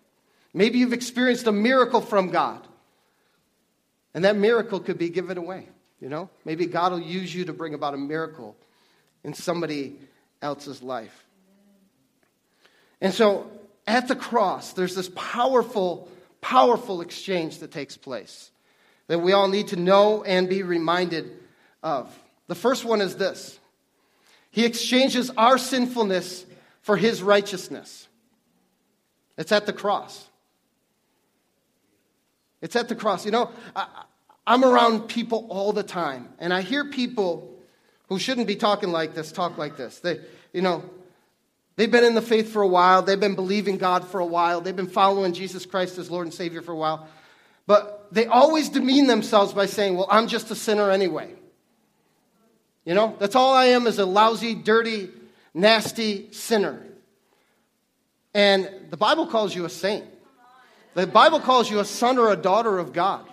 Maybe 0.54 0.80
you've 0.80 0.92
experienced 0.92 1.48
a 1.48 1.54
miracle 1.54 2.02
from 2.02 2.32
God, 2.32 2.68
and 4.14 4.26
that 4.26 4.36
miracle 4.36 4.82
could 4.82 4.98
be 4.98 5.08
given 5.08 5.38
away. 5.38 5.70
You 6.02 6.10
know, 6.10 6.30
maybe 6.44 6.66
God 6.66 6.92
will 6.92 7.00
use 7.00 7.34
you 7.34 7.46
to 7.46 7.54
bring 7.54 7.74
about 7.74 7.94
a 7.94 7.98
miracle 7.98 8.58
in 9.24 9.34
somebody 9.34 9.96
else's 10.42 10.84
life. 10.84 11.24
And 13.00 13.14
so 13.14 13.50
at 13.88 14.10
the 14.10 14.18
cross, 14.18 14.74
there's 14.74 14.96
this 14.96 15.10
powerful, 15.16 16.10
powerful 16.42 17.00
exchange 17.00 17.60
that 17.60 17.72
takes 17.72 17.96
place 17.96 18.52
that 19.08 19.20
we 19.20 19.34
all 19.34 19.48
need 19.48 19.70
to 19.70 19.76
know 19.76 20.24
and 20.24 20.50
be 20.50 20.64
reminded 20.64 21.32
of. 21.84 22.14
The 22.48 22.56
first 22.56 22.86
one 22.86 23.02
is 23.02 23.16
this 23.16 23.60
He 24.52 24.66
exchanges 24.66 25.32
our 25.38 25.58
sinfulness 25.58 26.46
for 26.82 26.98
His 26.98 27.22
righteousness. 27.22 28.08
It's 29.38 29.52
at 29.52 29.66
the 29.66 29.74
cross. 29.74 30.28
It's 32.62 32.76
at 32.76 32.88
the 32.88 32.96
cross. 32.96 33.26
You 33.26 33.32
know, 33.32 33.52
I, 33.76 33.88
I'm 34.48 34.64
around 34.64 35.08
people 35.08 35.48
all 35.50 35.74
the 35.74 35.84
time, 35.84 36.30
and 36.40 36.54
I 36.54 36.62
hear 36.62 36.86
people 36.86 37.56
who 38.10 38.20
shouldn't 38.20 38.48
be 38.48 38.56
talking 38.56 38.92
like 38.92 39.14
this 39.14 39.32
talk 39.32 39.58
like 39.58 39.78
this. 39.78 40.00
They, 40.00 40.20
you 40.54 40.62
know, 40.62 40.84
they've 41.76 41.92
been 41.92 42.04
in 42.04 42.16
the 42.16 42.22
faith 42.22 42.52
for 42.52 42.62
a 42.62 42.68
while, 42.68 43.02
they've 43.02 43.20
been 43.20 43.36
believing 43.36 43.78
God 43.78 44.08
for 44.08 44.20
a 44.20 44.26
while, 44.26 44.62
they've 44.62 44.76
been 44.76 44.88
following 44.88 45.34
Jesus 45.34 45.66
Christ 45.66 45.98
as 45.98 46.12
Lord 46.12 46.28
and 46.28 46.34
Savior 46.34 46.62
for 46.62 46.72
a 46.72 46.78
while, 46.78 47.08
but 47.66 47.95
they 48.12 48.26
always 48.26 48.70
demean 48.70 49.08
themselves 49.08 49.54
by 49.54 49.66
saying, 49.66 49.96
Well, 49.96 50.08
I'm 50.10 50.28
just 50.28 50.52
a 50.52 50.56
sinner 50.56 50.92
anyway. 50.92 51.34
You 52.86 52.94
know, 52.94 53.16
that's 53.20 53.36
all 53.36 53.54
I 53.54 53.66
am 53.66 53.88
is 53.88 53.98
a 53.98 54.06
lousy, 54.06 54.54
dirty, 54.54 55.10
nasty 55.54 56.32
sinner. 56.32 56.82
And 58.34 58.70
the 58.90 58.98
Bible 58.98 59.28
calls 59.28 59.56
you 59.56 59.66
a 59.66 59.70
saint. 59.70 60.06
The 60.94 61.08
Bible 61.08 61.40
calls 61.40 61.70
you 61.70 61.80
a 61.80 61.86
son 61.86 62.18
or 62.18 62.32
a 62.32 62.36
daughter 62.36 62.78
of 62.78 62.94
God. 62.94 63.26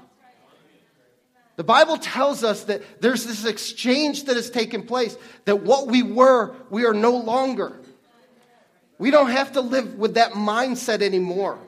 The 1.56 1.64
Bible 1.64 1.98
tells 1.98 2.42
us 2.42 2.64
that 2.64 3.02
there's 3.02 3.24
this 3.24 3.44
exchange 3.44 4.24
that 4.24 4.36
has 4.36 4.50
taken 4.50 4.82
place, 4.82 5.16
that 5.44 5.62
what 5.62 5.86
we 5.86 6.02
were, 6.02 6.54
we 6.70 6.86
are 6.86 6.94
no 6.94 7.16
longer. 7.16 7.78
We 8.98 9.10
don't 9.10 9.30
have 9.30 9.52
to 9.52 9.60
live 9.60 9.96
with 9.96 10.14
that 10.14 10.32
mindset 10.32 11.02
anymore. 11.02 11.58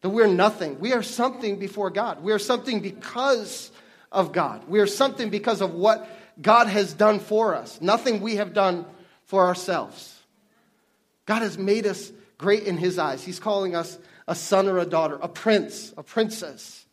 That 0.00 0.10
we're 0.10 0.26
nothing. 0.28 0.78
We 0.78 0.92
are 0.92 1.02
something 1.02 1.58
before 1.58 1.90
God. 1.90 2.22
We 2.22 2.32
are 2.32 2.38
something 2.38 2.80
because 2.80 3.70
of 4.12 4.32
God. 4.32 4.68
We 4.68 4.80
are 4.80 4.86
something 4.86 5.30
because 5.30 5.60
of 5.60 5.74
what 5.74 6.08
God 6.40 6.68
has 6.68 6.94
done 6.94 7.18
for 7.18 7.54
us, 7.54 7.80
nothing 7.80 8.20
we 8.20 8.36
have 8.36 8.54
done 8.54 8.86
for 9.24 9.44
ourselves. 9.44 10.14
God 11.26 11.42
has 11.42 11.58
made 11.58 11.86
us 11.86 12.12
great 12.38 12.62
in 12.62 12.76
His 12.76 12.98
eyes. 12.98 13.24
He's 13.24 13.40
calling 13.40 13.74
us 13.74 13.98
a 14.28 14.34
son 14.34 14.68
or 14.68 14.78
a 14.78 14.86
daughter, 14.86 15.18
a 15.20 15.28
prince, 15.28 15.92
a 15.96 16.02
princess. 16.02 16.86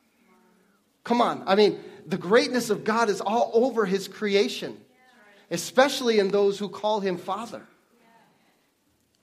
Come 1.04 1.22
on. 1.22 1.44
I 1.46 1.56
mean, 1.56 1.80
the 2.08 2.18
greatness 2.18 2.70
of 2.70 2.84
God 2.84 3.10
is 3.10 3.22
all 3.22 3.52
over 3.54 3.86
his 3.86 4.08
creation, 4.08 4.78
especially 5.52 6.20
in 6.20 6.30
those 6.30 6.60
who 6.60 6.70
call 6.70 7.00
him 7.00 7.18
Father. 7.18 7.62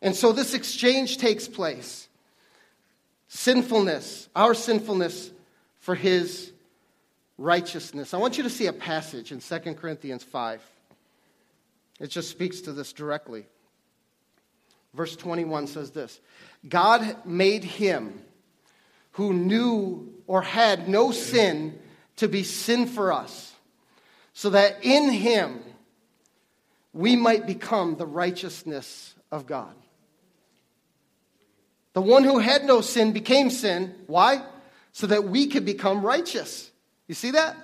And 0.01 0.17
so 0.17 0.33
this 0.33 0.55
exchange 0.55 1.19
takes 1.19 1.47
place 1.47 2.09
sinfulness, 3.33 4.29
our 4.37 4.53
sinfulness, 4.53 5.31
for 5.81 5.95
his 5.95 6.53
righteousness. 7.39 8.13
I 8.13 8.19
want 8.19 8.37
you 8.37 8.45
to 8.45 8.51
see 8.51 8.67
a 8.67 8.75
passage 8.75 9.33
in 9.33 9.41
2 9.41 9.59
Corinthians 9.75 10.23
5. 10.23 10.61
It 11.99 12.09
just 12.09 12.29
speaks 12.29 12.61
to 12.63 12.73
this 12.73 12.93
directly. 12.93 13.47
Verse 14.93 15.17
21 15.17 15.67
says 15.67 15.93
this 15.93 16.21
God 16.69 17.17
made 17.25 17.65
him 17.65 18.21
who 19.13 19.33
knew 19.33 20.13
or 20.27 20.43
had 20.43 20.89
no 20.89 21.11
sin 21.11 21.79
to 22.17 22.29
be 22.29 22.43
sin 22.43 22.87
for 22.87 23.13
us, 23.13 23.55
so 24.35 24.51
that 24.51 24.85
in 24.85 25.11
him 25.11 25.63
we 26.93 27.17
might 27.17 27.47
become 27.47 27.97
the 27.97 28.07
righteousness 28.07 29.15
of 29.31 29.47
God. 29.47 29.75
The 31.95 32.01
one 32.01 32.25
who 32.25 32.39
had 32.39 32.65
no 32.65 32.81
sin 32.81 33.13
became 33.13 33.51
sin. 33.51 33.95
Why? 34.07 34.43
So 34.93 35.07
that 35.09 35.25
we 35.25 35.47
could 35.47 35.65
become 35.65 36.05
righteous. 36.05 36.71
You 37.07 37.15
see 37.15 37.33
that? 37.33 37.57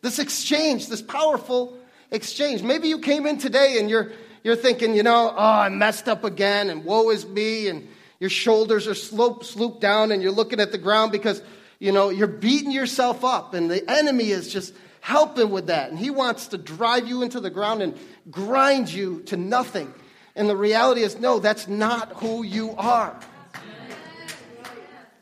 This 0.00 0.18
exchange, 0.18 0.88
this 0.88 1.02
powerful 1.02 1.78
exchange. 2.10 2.62
Maybe 2.62 2.88
you 2.88 2.98
came 2.98 3.26
in 3.26 3.38
today 3.38 3.78
and 3.78 3.90
you're, 3.90 4.12
you're 4.42 4.56
thinking, 4.56 4.94
you 4.94 5.02
know, 5.02 5.32
oh, 5.36 5.38
I 5.38 5.68
messed 5.68 6.08
up 6.08 6.24
again 6.24 6.70
and 6.70 6.84
woe 6.84 7.10
is 7.10 7.26
me 7.26 7.68
and 7.68 7.88
your 8.20 8.30
shoulders 8.30 8.86
are 8.86 8.94
sloped, 8.94 9.44
slooped 9.44 9.80
down 9.80 10.12
and 10.12 10.22
you're 10.22 10.32
looking 10.32 10.60
at 10.60 10.72
the 10.72 10.78
ground 10.78 11.12
because, 11.12 11.42
you 11.78 11.92
know, 11.92 12.08
you're 12.10 12.26
beating 12.26 12.70
yourself 12.70 13.24
up 13.24 13.54
and 13.54 13.70
the 13.70 13.90
enemy 13.90 14.30
is 14.30 14.52
just 14.52 14.74
helping 15.00 15.50
with 15.50 15.66
that. 15.66 15.90
And 15.90 15.98
he 15.98 16.08
wants 16.10 16.48
to 16.48 16.58
drive 16.58 17.06
you 17.06 17.22
into 17.22 17.40
the 17.40 17.50
ground 17.50 17.82
and 17.82 17.98
grind 18.30 18.90
you 18.90 19.20
to 19.26 19.36
nothing. 19.36 19.92
And 20.36 20.48
the 20.48 20.56
reality 20.56 21.02
is, 21.02 21.18
no, 21.18 21.38
that's 21.38 21.68
not 21.68 22.12
who 22.14 22.42
you 22.42 22.74
are. 22.76 23.18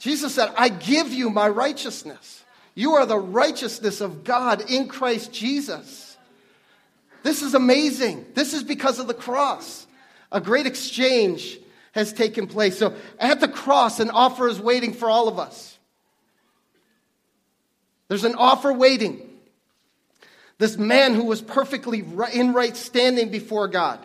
Jesus 0.03 0.35
said, 0.35 0.53
I 0.57 0.69
give 0.69 1.13
you 1.13 1.31
my 1.31 1.49
righteousness. 1.49 2.43
You 2.75 2.95
are 2.95 3.07
the 3.07 3.21
righteousness 3.21 4.01
of 4.01 4.25
God 4.25 4.69
in 4.69 4.89
Christ 4.89 5.33
Jesus. 5.33 6.17
This 7.23 7.41
is 7.41 7.55
amazing. 7.55 8.27
This 8.35 8.53
is 8.53 8.65
because 8.65 8.99
of 8.99 9.07
the 9.07 9.15
cross. 9.15 9.87
A 10.33 10.41
great 10.41 10.67
exchange 10.67 11.57
has 11.93 12.13
taken 12.13 12.49
place. 12.49 12.77
So 12.77 12.97
at 13.21 13.39
the 13.39 13.47
cross, 13.47 14.01
an 14.01 14.11
offer 14.11 14.49
is 14.49 14.59
waiting 14.59 14.93
for 14.93 15.09
all 15.09 15.29
of 15.29 15.39
us. 15.39 15.79
There's 18.09 18.25
an 18.25 18.35
offer 18.35 18.73
waiting. 18.73 19.31
This 20.59 20.77
man 20.77 21.15
who 21.15 21.27
was 21.27 21.41
perfectly 21.41 22.05
in 22.33 22.53
right 22.53 22.77
standing 22.77 23.31
before 23.31 23.69
God, 23.69 24.01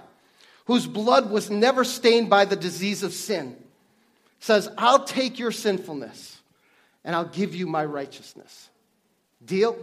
whose 0.65 0.85
blood 0.85 1.31
was 1.31 1.49
never 1.49 1.83
stained 1.83 2.29
by 2.29 2.45
the 2.45 2.55
disease 2.55 3.01
of 3.01 3.13
sin, 3.13 3.57
says, 4.39 4.69
I'll 4.77 5.03
take 5.03 5.39
your 5.39 5.51
sinfulness 5.51 6.39
and 7.03 7.15
I'll 7.15 7.25
give 7.25 7.55
you 7.55 7.67
my 7.67 7.85
righteousness. 7.85 8.69
Deal? 9.43 9.77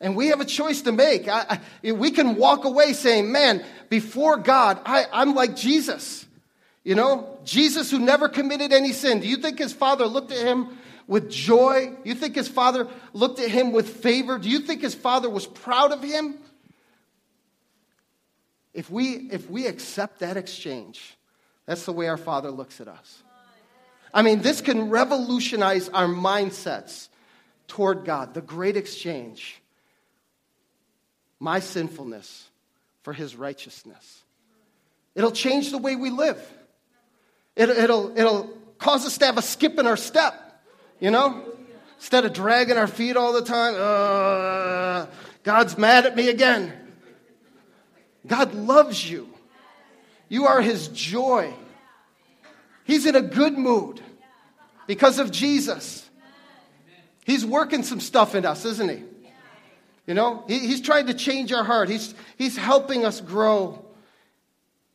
And 0.00 0.16
we 0.16 0.28
have 0.28 0.40
a 0.40 0.44
choice 0.44 0.82
to 0.82 0.92
make. 0.92 1.28
I, 1.28 1.60
I, 1.84 1.92
we 1.92 2.10
can 2.10 2.36
walk 2.36 2.64
away 2.64 2.92
saying, 2.92 3.30
man, 3.30 3.64
before 3.88 4.36
God, 4.36 4.80
I, 4.84 5.06
I'm 5.12 5.34
like 5.34 5.56
Jesus. 5.56 6.26
You 6.82 6.94
know, 6.94 7.38
Jesus 7.44 7.90
who 7.90 7.98
never 7.98 8.28
committed 8.28 8.72
any 8.72 8.92
sin. 8.92 9.20
Do 9.20 9.28
you 9.28 9.38
think 9.38 9.58
his 9.58 9.72
father 9.72 10.06
looked 10.06 10.32
at 10.32 10.38
him 10.38 10.76
with 11.06 11.30
joy? 11.30 11.94
You 12.04 12.14
think 12.14 12.34
his 12.34 12.48
father 12.48 12.88
looked 13.12 13.38
at 13.40 13.50
him 13.50 13.72
with 13.72 13.88
favor? 13.88 14.38
Do 14.38 14.50
you 14.50 14.58
think 14.58 14.82
his 14.82 14.94
father 14.94 15.30
was 15.30 15.46
proud 15.46 15.92
of 15.92 16.02
him? 16.02 16.34
If 18.74 18.90
we, 18.90 19.28
if 19.30 19.48
we 19.48 19.66
accept 19.66 20.18
that 20.18 20.36
exchange, 20.36 21.16
that's 21.66 21.84
the 21.84 21.92
way 21.92 22.08
our 22.08 22.16
father 22.16 22.50
looks 22.50 22.80
at 22.80 22.88
us. 22.88 23.22
I 24.12 24.22
mean, 24.22 24.42
this 24.42 24.60
can 24.60 24.90
revolutionize 24.90 25.88
our 25.88 26.06
mindsets 26.06 27.08
toward 27.66 28.04
God. 28.04 28.34
The 28.34 28.42
great 28.42 28.76
exchange 28.76 29.60
my 31.40 31.60
sinfulness 31.60 32.48
for 33.02 33.12
his 33.12 33.36
righteousness. 33.36 34.22
It'll 35.14 35.32
change 35.32 35.70
the 35.70 35.78
way 35.78 35.94
we 35.94 36.10
live. 36.10 36.40
It, 37.54 37.68
it'll, 37.68 38.16
it'll 38.18 38.50
cause 38.78 39.04
us 39.04 39.18
to 39.18 39.26
have 39.26 39.36
a 39.36 39.42
skip 39.42 39.78
in 39.78 39.86
our 39.86 39.96
step, 39.96 40.34
you 41.00 41.10
know? 41.10 41.44
Instead 41.96 42.24
of 42.24 42.32
dragging 42.32 42.76
our 42.76 42.86
feet 42.86 43.16
all 43.16 43.32
the 43.32 43.42
time, 43.42 43.74
uh, 43.76 45.06
God's 45.42 45.76
mad 45.76 46.06
at 46.06 46.16
me 46.16 46.28
again. 46.28 46.72
God 48.26 48.54
loves 48.54 49.08
you. 49.08 49.33
You 50.34 50.48
are 50.48 50.60
his 50.60 50.88
joy. 50.88 51.54
He's 52.82 53.06
in 53.06 53.14
a 53.14 53.22
good 53.22 53.56
mood 53.56 54.00
because 54.88 55.20
of 55.20 55.30
Jesus. 55.30 56.10
He's 57.24 57.46
working 57.46 57.84
some 57.84 58.00
stuff 58.00 58.34
in 58.34 58.44
us, 58.44 58.64
isn't 58.64 58.90
he? 58.90 59.04
You 60.08 60.14
know, 60.14 60.42
he, 60.48 60.58
he's 60.58 60.80
trying 60.80 61.06
to 61.06 61.14
change 61.14 61.52
our 61.52 61.62
heart. 61.62 61.88
He's, 61.88 62.16
he's 62.36 62.56
helping 62.56 63.06
us 63.06 63.20
grow 63.20 63.84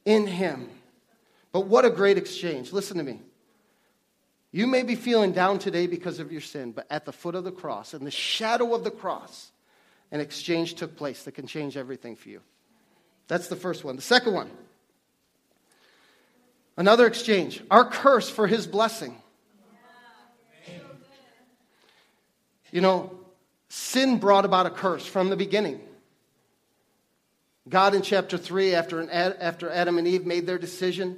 in 0.03 0.27
him. 0.27 0.69
But 1.53 1.67
what 1.67 1.85
a 1.85 1.89
great 1.89 2.17
exchange. 2.17 2.73
Listen 2.73 2.97
to 2.97 3.03
me. 3.03 3.21
You 4.51 4.67
may 4.67 4.83
be 4.83 4.95
feeling 4.95 5.31
down 5.31 5.57
today 5.57 5.87
because 5.87 6.19
of 6.19 6.33
your 6.33 6.41
sin, 6.41 6.73
but 6.73 6.85
at 6.89 7.05
the 7.05 7.13
foot 7.13 7.35
of 7.35 7.45
the 7.45 7.53
cross, 7.53 7.93
in 7.93 8.03
the 8.03 8.11
shadow 8.11 8.75
of 8.75 8.83
the 8.83 8.91
cross, 8.91 9.53
an 10.11 10.19
exchange 10.19 10.73
took 10.73 10.97
place 10.97 11.23
that 11.23 11.31
can 11.31 11.47
change 11.47 11.77
everything 11.77 12.17
for 12.17 12.27
you. 12.27 12.41
That's 13.29 13.47
the 13.47 13.55
first 13.55 13.85
one. 13.85 13.95
The 13.95 14.01
second 14.01 14.33
one, 14.33 14.51
another 16.79 17.05
exchange, 17.05 17.61
our 17.69 17.83
curse 17.83 18.29
for 18.29 18.47
his 18.47 18.65
blessing. 18.65 19.21
You 22.71 22.81
know, 22.81 23.11
sin 23.67 24.17
brought 24.17 24.45
about 24.45 24.65
a 24.65 24.69
curse 24.69 25.05
from 25.05 25.29
the 25.29 25.35
beginning. 25.35 25.81
God 27.67 27.93
in 27.93 28.01
chapter 28.01 28.37
3, 28.37 28.73
after, 28.73 29.01
an, 29.01 29.09
after 29.09 29.69
Adam 29.69 29.97
and 29.97 30.07
Eve 30.07 30.25
made 30.25 30.47
their 30.47 30.57
decision, 30.57 31.17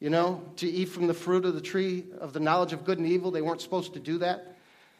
you 0.00 0.10
know, 0.10 0.42
to 0.56 0.68
eat 0.68 0.86
from 0.86 1.06
the 1.06 1.14
fruit 1.14 1.44
of 1.44 1.54
the 1.54 1.60
tree 1.60 2.04
of 2.20 2.32
the 2.32 2.40
knowledge 2.40 2.72
of 2.72 2.84
good 2.84 2.98
and 2.98 3.06
evil, 3.06 3.30
they 3.30 3.42
weren't 3.42 3.60
supposed 3.60 3.94
to 3.94 4.00
do 4.00 4.18
that. 4.18 4.56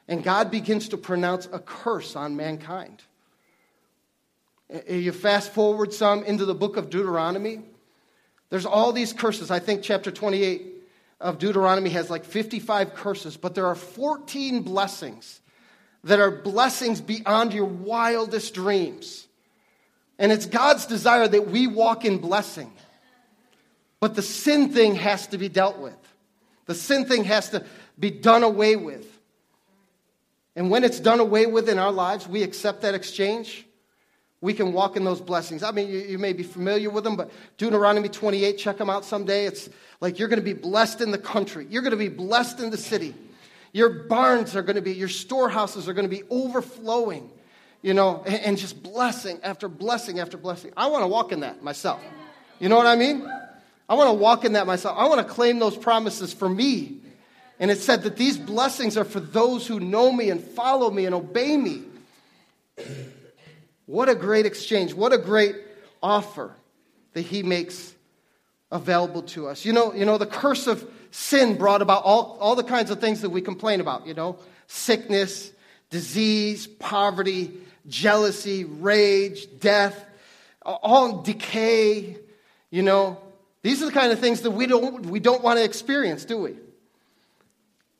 And 0.06 0.22
God 0.22 0.50
begins 0.50 0.90
to 0.90 0.96
pronounce 0.96 1.48
a 1.52 1.58
curse 1.58 2.14
on 2.14 2.36
mankind. 2.36 3.02
You 4.88 5.12
fast 5.12 5.52
forward 5.52 5.92
some 5.92 6.22
into 6.24 6.44
the 6.44 6.54
book 6.54 6.76
of 6.76 6.88
Deuteronomy. 6.88 7.62
There's 8.50 8.66
all 8.66 8.92
these 8.92 9.12
curses. 9.12 9.50
I 9.50 9.58
think 9.58 9.82
chapter 9.82 10.10
28 10.10 10.66
of 11.20 11.38
Deuteronomy 11.38 11.90
has 11.90 12.10
like 12.10 12.24
55 12.24 12.94
curses, 12.94 13.36
but 13.36 13.54
there 13.54 13.66
are 13.66 13.74
14 13.74 14.62
blessings 14.62 15.40
that 16.04 16.20
are 16.20 16.30
blessings 16.30 17.00
beyond 17.00 17.52
your 17.52 17.64
wildest 17.64 18.54
dreams. 18.54 19.26
And 20.18 20.32
it's 20.32 20.46
God's 20.46 20.86
desire 20.86 21.28
that 21.28 21.48
we 21.48 21.66
walk 21.66 22.04
in 22.04 22.18
blessing. 22.18 22.72
But 24.00 24.14
the 24.14 24.22
sin 24.22 24.72
thing 24.72 24.94
has 24.94 25.26
to 25.28 25.38
be 25.38 25.48
dealt 25.48 25.78
with. 25.78 25.96
The 26.66 26.74
sin 26.74 27.04
thing 27.04 27.24
has 27.24 27.50
to 27.50 27.64
be 27.98 28.10
done 28.10 28.42
away 28.42 28.76
with. 28.76 29.06
And 30.54 30.70
when 30.70 30.84
it's 30.84 31.00
done 31.00 31.20
away 31.20 31.46
with 31.46 31.68
in 31.68 31.78
our 31.78 31.92
lives, 31.92 32.26
we 32.26 32.42
accept 32.42 32.82
that 32.82 32.94
exchange. 32.94 33.64
We 34.40 34.54
can 34.54 34.72
walk 34.72 34.96
in 34.96 35.04
those 35.04 35.20
blessings. 35.20 35.62
I 35.62 35.72
mean, 35.72 35.88
you, 35.88 35.98
you 35.98 36.18
may 36.18 36.32
be 36.32 36.44
familiar 36.44 36.90
with 36.90 37.04
them, 37.04 37.16
but 37.16 37.30
Deuteronomy 37.56 38.08
28, 38.08 38.56
check 38.56 38.78
them 38.78 38.88
out 38.88 39.04
someday. 39.04 39.46
It's 39.46 39.68
like 40.00 40.18
you're 40.18 40.28
going 40.28 40.38
to 40.38 40.44
be 40.44 40.52
blessed 40.52 41.00
in 41.00 41.10
the 41.10 41.18
country, 41.18 41.66
you're 41.68 41.82
going 41.82 41.92
to 41.92 41.96
be 41.96 42.08
blessed 42.08 42.60
in 42.60 42.70
the 42.70 42.76
city. 42.76 43.14
Your 43.72 43.90
barns 43.90 44.56
are 44.56 44.62
going 44.62 44.76
to 44.76 44.82
be, 44.82 44.92
your 44.92 45.08
storehouses 45.08 45.88
are 45.88 45.92
going 45.92 46.08
to 46.08 46.16
be 46.16 46.22
overflowing, 46.30 47.30
you 47.82 47.92
know, 47.92 48.22
and, 48.26 48.36
and 48.36 48.58
just 48.58 48.82
blessing 48.82 49.38
after 49.42 49.68
blessing 49.68 50.20
after 50.20 50.38
blessing. 50.38 50.72
I 50.76 50.86
want 50.86 51.02
to 51.02 51.06
walk 51.06 51.32
in 51.32 51.40
that 51.40 51.62
myself. 51.62 52.02
You 52.60 52.68
know 52.68 52.76
what 52.76 52.86
I 52.86 52.96
mean? 52.96 53.30
I 53.88 53.94
want 53.94 54.08
to 54.08 54.14
walk 54.14 54.44
in 54.44 54.54
that 54.54 54.66
myself. 54.66 54.96
I 54.98 55.06
want 55.08 55.26
to 55.26 55.32
claim 55.32 55.58
those 55.58 55.76
promises 55.76 56.32
for 56.32 56.48
me. 56.48 57.00
And 57.60 57.70
it 57.70 57.78
said 57.78 58.02
that 58.04 58.16
these 58.16 58.38
blessings 58.38 58.96
are 58.96 59.04
for 59.04 59.20
those 59.20 59.66
who 59.66 59.80
know 59.80 60.12
me 60.12 60.30
and 60.30 60.42
follow 60.42 60.90
me 60.90 61.06
and 61.06 61.14
obey 61.14 61.56
me. 61.56 61.82
What 63.88 64.10
a 64.10 64.14
great 64.14 64.44
exchange. 64.44 64.92
What 64.92 65.14
a 65.14 65.18
great 65.18 65.56
offer 66.02 66.54
that 67.14 67.22
he 67.22 67.42
makes 67.42 67.94
available 68.70 69.22
to 69.22 69.48
us. 69.48 69.64
You 69.64 69.72
know, 69.72 69.94
you 69.94 70.04
know 70.04 70.18
the 70.18 70.26
curse 70.26 70.66
of 70.66 70.86
sin 71.10 71.56
brought 71.56 71.80
about 71.80 72.04
all, 72.04 72.36
all 72.38 72.54
the 72.54 72.62
kinds 72.62 72.90
of 72.90 73.00
things 73.00 73.22
that 73.22 73.30
we 73.30 73.40
complain 73.40 73.80
about, 73.80 74.06
you 74.06 74.12
know, 74.12 74.38
sickness, 74.66 75.50
disease, 75.88 76.66
poverty, 76.66 77.50
jealousy, 77.86 78.64
rage, 78.64 79.48
death, 79.58 80.04
all 80.62 81.22
decay, 81.22 82.18
you 82.70 82.82
know. 82.82 83.16
These 83.62 83.82
are 83.82 83.86
the 83.86 83.92
kind 83.92 84.12
of 84.12 84.18
things 84.18 84.42
that 84.42 84.50
we 84.50 84.66
don't, 84.66 85.06
we 85.06 85.18
don't 85.18 85.42
want 85.42 85.58
to 85.58 85.64
experience, 85.64 86.26
do 86.26 86.36
we? 86.36 86.56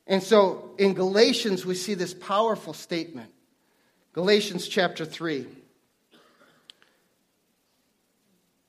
And 0.07 0.23
so 0.23 0.71
in 0.77 0.93
Galatians, 0.93 1.65
we 1.65 1.75
see 1.75 1.95
this 1.95 2.13
powerful 2.13 2.75
statement. 2.75 3.33
Galatians 4.13 4.69
chapter 4.69 5.07
3. 5.07 5.47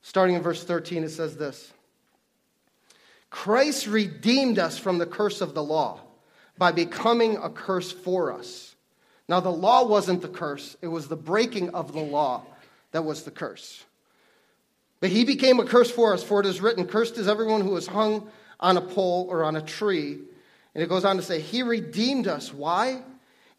Starting 0.09 0.35
in 0.35 0.41
verse 0.41 0.63
13, 0.63 1.03
it 1.03 1.09
says 1.09 1.37
this 1.37 1.71
Christ 3.29 3.85
redeemed 3.85 4.57
us 4.57 4.75
from 4.75 4.97
the 4.97 5.05
curse 5.05 5.39
of 5.39 5.53
the 5.53 5.61
law 5.61 5.99
by 6.57 6.71
becoming 6.71 7.37
a 7.37 7.47
curse 7.47 7.91
for 7.91 8.33
us. 8.33 8.73
Now, 9.27 9.39
the 9.39 9.51
law 9.51 9.85
wasn't 9.85 10.23
the 10.23 10.27
curse, 10.27 10.75
it 10.81 10.87
was 10.87 11.09
the 11.09 11.15
breaking 11.15 11.75
of 11.75 11.93
the 11.93 11.99
law 11.99 12.41
that 12.91 13.05
was 13.05 13.21
the 13.21 13.29
curse. 13.29 13.85
But 14.99 15.11
he 15.11 15.25
became 15.25 15.59
a 15.59 15.65
curse 15.65 15.91
for 15.91 16.11
us, 16.11 16.23
for 16.23 16.39
it 16.39 16.47
is 16.47 16.59
written, 16.59 16.87
Cursed 16.87 17.19
is 17.19 17.27
everyone 17.27 17.61
who 17.61 17.77
is 17.77 17.85
hung 17.85 18.31
on 18.59 18.77
a 18.77 18.81
pole 18.81 19.27
or 19.29 19.43
on 19.43 19.57
a 19.57 19.61
tree. 19.61 20.17
And 20.73 20.83
it 20.83 20.89
goes 20.89 21.05
on 21.05 21.17
to 21.17 21.21
say, 21.21 21.39
He 21.39 21.61
redeemed 21.61 22.27
us. 22.27 22.51
Why? 22.51 23.03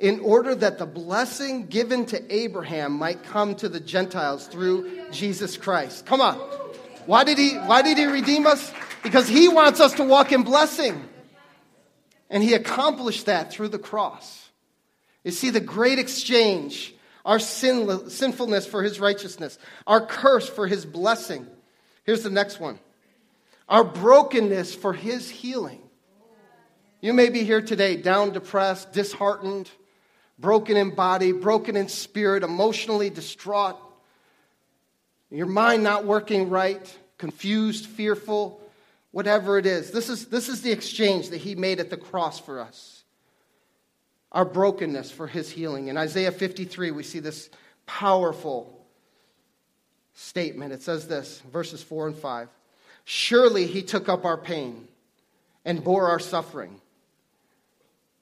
In 0.00 0.20
order 0.20 0.54
that 0.54 0.78
the 0.78 0.86
blessing 0.86 1.66
given 1.66 2.06
to 2.06 2.34
Abraham 2.34 2.92
might 2.92 3.22
come 3.22 3.54
to 3.56 3.68
the 3.68 3.80
Gentiles 3.80 4.46
through 4.46 5.10
Jesus 5.10 5.56
Christ. 5.56 6.06
Come 6.06 6.20
on. 6.20 6.36
Why 7.06 7.24
did 7.24 7.38
he, 7.38 7.54
why 7.54 7.82
did 7.82 7.98
he 7.98 8.06
redeem 8.06 8.46
us? 8.46 8.72
Because 9.02 9.28
he 9.28 9.48
wants 9.48 9.78
us 9.80 9.94
to 9.94 10.04
walk 10.04 10.32
in 10.32 10.42
blessing. 10.42 11.04
And 12.30 12.42
he 12.42 12.54
accomplished 12.54 13.26
that 13.26 13.52
through 13.52 13.68
the 13.68 13.78
cross. 13.78 14.48
You 15.22 15.32
see, 15.32 15.50
the 15.50 15.60
great 15.60 15.98
exchange 15.98 16.94
our 17.24 17.38
sin, 17.38 18.08
sinfulness 18.08 18.66
for 18.66 18.82
his 18.82 19.00
righteousness, 19.00 19.58
our 19.86 20.04
curse 20.04 20.48
for 20.48 20.66
his 20.66 20.86
blessing. 20.86 21.46
Here's 22.04 22.22
the 22.22 22.30
next 22.30 22.60
one 22.60 22.78
our 23.68 23.84
brokenness 23.84 24.74
for 24.74 24.92
his 24.92 25.30
healing. 25.30 25.80
You 27.00 27.12
may 27.14 27.30
be 27.30 27.44
here 27.44 27.62
today 27.62 27.96
down, 27.96 28.32
depressed, 28.32 28.92
disheartened, 28.92 29.70
broken 30.40 30.76
in 30.76 30.94
body, 30.94 31.32
broken 31.32 31.76
in 31.76 31.88
spirit, 31.88 32.42
emotionally 32.42 33.10
distraught, 33.10 33.76
your 35.30 35.46
mind 35.46 35.82
not 35.82 36.04
working 36.04 36.50
right, 36.50 36.98
confused, 37.18 37.86
fearful, 37.86 38.60
whatever 39.12 39.58
it 39.58 39.66
is. 39.66 39.90
This 39.90 40.08
is, 40.08 40.26
this 40.26 40.48
is 40.48 40.62
the 40.62 40.72
exchange 40.72 41.30
that 41.30 41.38
he 41.38 41.54
made 41.54 41.78
at 41.78 41.90
the 41.90 41.96
cross 41.96 42.40
for 42.40 42.60
us. 42.60 43.04
Our 44.32 44.44
brokenness 44.44 45.10
for 45.10 45.26
his 45.26 45.50
healing. 45.50 45.88
In 45.88 45.96
Isaiah 45.96 46.32
53, 46.32 46.90
we 46.90 47.02
see 47.02 47.20
this 47.20 47.50
powerful 47.86 48.86
statement. 50.14 50.72
It 50.72 50.82
says 50.82 51.06
this, 51.08 51.42
verses 51.52 51.82
4 51.82 52.08
and 52.08 52.16
5. 52.16 52.48
Surely 53.04 53.66
he 53.66 53.82
took 53.82 54.08
up 54.08 54.24
our 54.24 54.36
pain 54.36 54.86
and 55.64 55.82
bore 55.82 56.08
our 56.08 56.20
suffering. 56.20 56.80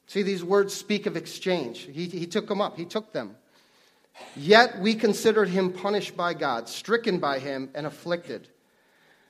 See, 0.09 0.23
these 0.23 0.43
words 0.43 0.75
speak 0.75 1.05
of 1.05 1.17
exchange. 1.17 1.81
He, 1.93 2.07
he 2.07 2.27
took 2.27 2.49
them 2.49 2.63
up, 2.63 2.77
he 2.77 2.87
took 2.87 3.13
them. 3.13 3.37
Yet 4.35 4.81
we 4.81 4.95
considered 4.95 5.49
him 5.49 5.73
punished 5.73 6.17
by 6.17 6.35
God, 6.35 6.69
stricken 6.69 7.19
by 7.19 7.39
him, 7.39 7.71
and 7.75 7.87
afflicted. 7.87 8.49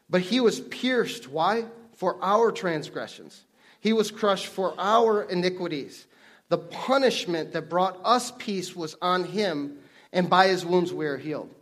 But 0.08 0.22
he 0.22 0.40
was 0.40 0.60
pierced. 0.60 1.28
Why? 1.28 1.64
For 1.96 2.16
our 2.22 2.52
transgressions. 2.52 3.44
He 3.80 3.92
was 3.92 4.10
crushed 4.12 4.46
for 4.46 4.74
our 4.78 5.24
iniquities. 5.24 6.06
The 6.48 6.58
punishment 6.58 7.52
that 7.52 7.68
brought 7.68 8.00
us 8.04 8.32
peace 8.38 8.74
was 8.74 8.96
on 9.02 9.24
him, 9.24 9.78
and 10.12 10.30
by 10.30 10.46
his 10.46 10.64
wounds 10.64 10.92
we 10.92 11.06
are 11.06 11.18
healed. 11.18 11.52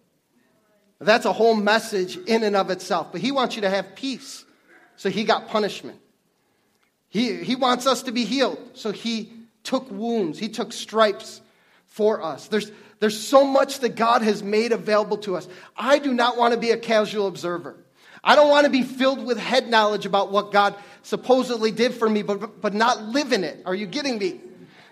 That's 1.00 1.24
a 1.24 1.32
whole 1.32 1.56
message 1.56 2.16
in 2.16 2.44
and 2.44 2.54
of 2.54 2.70
itself. 2.70 3.12
But 3.12 3.22
he 3.22 3.32
wants 3.32 3.56
you 3.56 3.62
to 3.62 3.70
have 3.70 3.96
peace. 3.96 4.44
So 4.96 5.08
he 5.08 5.24
got 5.24 5.48
punishment. 5.48 6.00
He, 7.08 7.34
he 7.36 7.56
wants 7.56 7.86
us 7.86 8.02
to 8.04 8.12
be 8.12 8.24
healed. 8.24 8.58
So 8.74 8.92
he 8.92 9.32
took 9.62 9.90
wounds, 9.90 10.38
he 10.38 10.48
took 10.48 10.72
stripes 10.72 11.40
for 11.86 12.22
us. 12.22 12.48
There's, 12.48 12.70
there's 13.00 13.18
so 13.18 13.44
much 13.44 13.80
that 13.80 13.96
God 13.96 14.22
has 14.22 14.42
made 14.42 14.72
available 14.72 15.18
to 15.18 15.36
us. 15.36 15.48
I 15.76 15.98
do 15.98 16.14
not 16.14 16.36
want 16.36 16.54
to 16.54 16.60
be 16.60 16.70
a 16.70 16.76
casual 16.76 17.26
observer. 17.26 17.76
I 18.22 18.34
don't 18.34 18.48
want 18.48 18.64
to 18.64 18.70
be 18.70 18.82
filled 18.82 19.24
with 19.24 19.38
head 19.38 19.68
knowledge 19.68 20.06
about 20.06 20.32
what 20.32 20.52
God 20.52 20.74
supposedly 21.02 21.70
did 21.70 21.94
for 21.94 22.08
me, 22.08 22.22
but, 22.22 22.60
but 22.60 22.74
not 22.74 23.02
live 23.02 23.32
in 23.32 23.44
it. 23.44 23.62
Are 23.64 23.74
you 23.74 23.86
getting 23.86 24.18
me? 24.18 24.40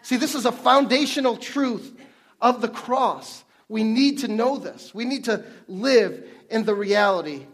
See, 0.02 0.16
this 0.16 0.34
is 0.34 0.44
a 0.44 0.52
foundational 0.52 1.36
truth 1.36 1.96
of 2.40 2.60
the 2.60 2.68
cross. 2.68 3.42
We 3.68 3.82
need 3.82 4.18
to 4.18 4.28
know 4.28 4.58
this. 4.58 4.94
We 4.94 5.04
need 5.04 5.24
to 5.24 5.44
live 5.66 6.24
in 6.50 6.64
the 6.64 6.74
reality 6.74 7.46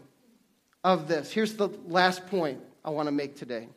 of 0.83 1.07
this. 1.07 1.31
Here's 1.31 1.55
the 1.55 1.69
last 1.87 2.27
point 2.27 2.59
I 2.83 2.89
want 2.89 3.07
to 3.07 3.11
make 3.11 3.35
today. 3.35 3.69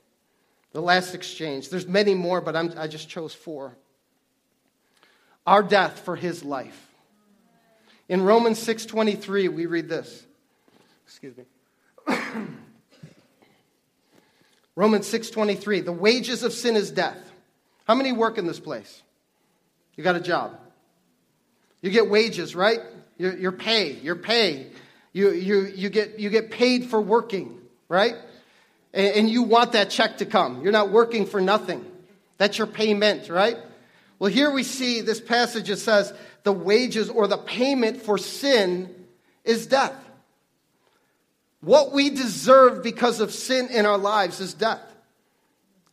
The 0.74 0.82
last 0.82 1.14
exchange. 1.14 1.70
There's 1.70 1.86
many 1.86 2.14
more, 2.14 2.40
but 2.40 2.56
I'm, 2.56 2.74
I 2.76 2.88
just 2.88 3.08
chose 3.08 3.32
four. 3.32 3.76
Our 5.46 5.62
death 5.62 6.00
for 6.00 6.16
his 6.16 6.42
life. 6.44 6.88
In 8.08 8.22
Romans 8.22 8.58
6:23 8.58 9.48
we 9.48 9.66
read 9.66 9.88
this. 9.88 10.26
Excuse 11.06 11.36
me. 11.36 11.44
Romans 14.74 15.06
6:23, 15.06 15.84
the 15.84 15.92
wages 15.92 16.42
of 16.42 16.52
sin 16.52 16.74
is 16.74 16.90
death. 16.90 17.18
How 17.86 17.94
many 17.94 18.10
work 18.10 18.36
in 18.36 18.46
this 18.46 18.58
place? 18.58 19.00
You 19.94 20.02
got 20.02 20.16
a 20.16 20.20
job. 20.20 20.58
You 21.82 21.90
get 21.90 22.10
wages, 22.10 22.56
right? 22.56 22.80
Your, 23.16 23.36
your 23.36 23.52
pay, 23.52 23.92
your 23.92 24.16
pay. 24.16 24.66
You, 25.12 25.30
you, 25.30 25.66
you, 25.66 25.88
get, 25.88 26.18
you 26.18 26.30
get 26.30 26.50
paid 26.50 26.86
for 26.86 27.00
working, 27.00 27.60
right? 27.88 28.16
And, 28.94 29.28
you 29.28 29.42
want 29.42 29.72
that 29.72 29.90
check 29.90 30.18
to 30.18 30.26
come. 30.26 30.62
You're 30.62 30.72
not 30.72 30.90
working 30.90 31.26
for 31.26 31.40
nothing. 31.40 31.84
That's 32.38 32.58
your 32.58 32.68
payment, 32.68 33.28
right? 33.28 33.56
Well, 34.20 34.30
here 34.30 34.52
we 34.52 34.62
see 34.62 35.00
this 35.00 35.20
passage 35.20 35.66
that 35.66 35.78
says 35.78 36.14
the 36.44 36.52
wages 36.52 37.10
or 37.10 37.26
the 37.26 37.36
payment 37.36 38.02
for 38.02 38.18
sin 38.18 38.94
is 39.44 39.66
death. 39.66 39.94
What 41.60 41.92
we 41.92 42.10
deserve 42.10 42.82
because 42.82 43.20
of 43.20 43.32
sin 43.32 43.68
in 43.68 43.84
our 43.84 43.98
lives 43.98 44.38
is 44.38 44.54
death. 44.54 44.82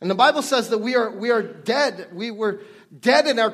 And 0.00 0.10
the 0.10 0.14
Bible 0.14 0.42
says 0.42 0.68
that 0.70 0.78
we 0.78 0.94
are, 0.94 1.10
we 1.10 1.30
are 1.30 1.42
dead. 1.42 2.08
We 2.12 2.30
were 2.30 2.60
dead 3.00 3.26
in 3.26 3.38
our 3.38 3.50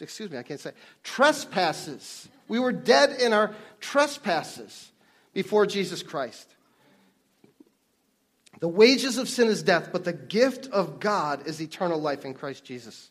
excuse 0.00 0.30
me, 0.30 0.38
I 0.38 0.42
can't 0.42 0.60
say, 0.60 0.72
trespasses. 1.02 2.28
We 2.46 2.60
were 2.60 2.72
dead 2.72 3.20
in 3.20 3.32
our 3.32 3.54
trespasses 3.80 4.92
before 5.32 5.66
Jesus 5.66 6.02
Christ. 6.02 6.55
The 8.60 8.68
wages 8.68 9.18
of 9.18 9.28
sin 9.28 9.48
is 9.48 9.62
death, 9.62 9.90
but 9.92 10.04
the 10.04 10.12
gift 10.12 10.68
of 10.68 10.98
God 10.98 11.46
is 11.46 11.60
eternal 11.60 12.00
life 12.00 12.24
in 12.24 12.34
Christ 12.34 12.64
Jesus, 12.64 13.10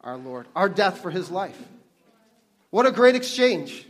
our 0.00 0.16
Lord. 0.16 0.46
Our 0.54 0.68
death 0.68 1.00
for 1.00 1.10
his 1.10 1.30
life. 1.30 1.60
What 2.70 2.86
a 2.86 2.92
great 2.92 3.14
exchange. 3.14 3.86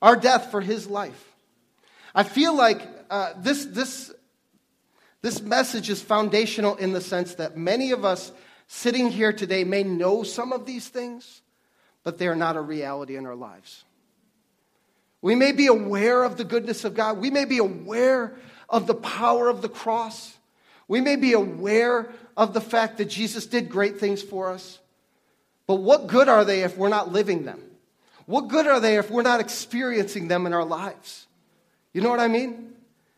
Our 0.00 0.16
death 0.16 0.50
for 0.50 0.60
his 0.60 0.86
life. 0.86 1.34
I 2.14 2.22
feel 2.22 2.54
like 2.54 2.80
uh, 3.10 3.34
this, 3.38 3.66
this, 3.66 4.12
this 5.20 5.42
message 5.42 5.90
is 5.90 6.00
foundational 6.00 6.76
in 6.76 6.92
the 6.92 7.00
sense 7.00 7.34
that 7.34 7.56
many 7.56 7.92
of 7.92 8.04
us 8.04 8.32
sitting 8.68 9.10
here 9.10 9.32
today 9.32 9.64
may 9.64 9.82
know 9.82 10.22
some 10.22 10.52
of 10.52 10.64
these 10.64 10.88
things, 10.88 11.42
but 12.04 12.18
they 12.18 12.26
are 12.26 12.36
not 12.36 12.56
a 12.56 12.60
reality 12.60 13.16
in 13.16 13.26
our 13.26 13.34
lives. 13.34 13.84
We 15.20 15.34
may 15.34 15.52
be 15.52 15.66
aware 15.66 16.24
of 16.24 16.36
the 16.36 16.44
goodness 16.44 16.84
of 16.84 16.94
God. 16.94 17.18
We 17.18 17.30
may 17.30 17.44
be 17.44 17.58
aware 17.58 18.36
of 18.68 18.86
the 18.86 18.94
power 18.94 19.48
of 19.48 19.62
the 19.62 19.68
cross. 19.68 20.36
We 20.88 21.00
may 21.00 21.16
be 21.16 21.32
aware 21.32 22.10
of 22.36 22.52
the 22.52 22.60
fact 22.60 22.98
that 22.98 23.06
Jesus 23.06 23.46
did 23.46 23.68
great 23.68 23.98
things 23.98 24.22
for 24.22 24.50
us. 24.50 24.78
But 25.66 25.76
what 25.76 26.06
good 26.06 26.28
are 26.28 26.44
they 26.44 26.62
if 26.62 26.76
we're 26.76 26.88
not 26.88 27.12
living 27.12 27.44
them? 27.44 27.60
What 28.26 28.48
good 28.48 28.66
are 28.66 28.80
they 28.80 28.98
if 28.98 29.10
we're 29.10 29.22
not 29.22 29.40
experiencing 29.40 30.28
them 30.28 30.46
in 30.46 30.52
our 30.52 30.64
lives? 30.64 31.26
You 31.92 32.02
know 32.02 32.10
what 32.10 32.20
I 32.20 32.28
mean? 32.28 32.74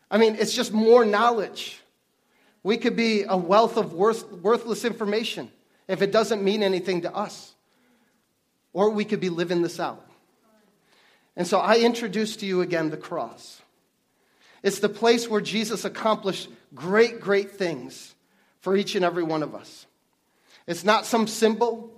I 0.09 0.17
mean, 0.17 0.35
it's 0.35 0.53
just 0.53 0.71
more 0.71 1.05
knowledge. 1.05 1.79
We 2.63 2.77
could 2.77 2.95
be 2.95 3.23
a 3.23 3.37
wealth 3.37 3.77
of 3.77 3.93
worth, 3.93 4.31
worthless 4.31 4.85
information 4.85 5.51
if 5.87 6.01
it 6.01 6.11
doesn't 6.11 6.43
mean 6.43 6.63
anything 6.63 7.01
to 7.01 7.13
us. 7.13 7.53
Or 8.73 8.89
we 8.89 9.05
could 9.05 9.19
be 9.19 9.29
living 9.29 9.61
this 9.61 9.79
out. 9.79 10.05
And 11.35 11.47
so 11.47 11.59
I 11.59 11.77
introduce 11.77 12.35
to 12.37 12.45
you 12.45 12.61
again 12.61 12.89
the 12.89 12.97
cross. 12.97 13.61
It's 14.63 14.79
the 14.79 14.89
place 14.89 15.27
where 15.27 15.41
Jesus 15.41 15.85
accomplished 15.85 16.49
great, 16.75 17.19
great 17.19 17.51
things 17.51 18.13
for 18.61 18.75
each 18.75 18.95
and 18.95 19.05
every 19.05 19.23
one 19.23 19.43
of 19.43 19.55
us. 19.55 19.85
It's 20.67 20.83
not 20.83 21.05
some 21.05 21.27
symbol, 21.27 21.91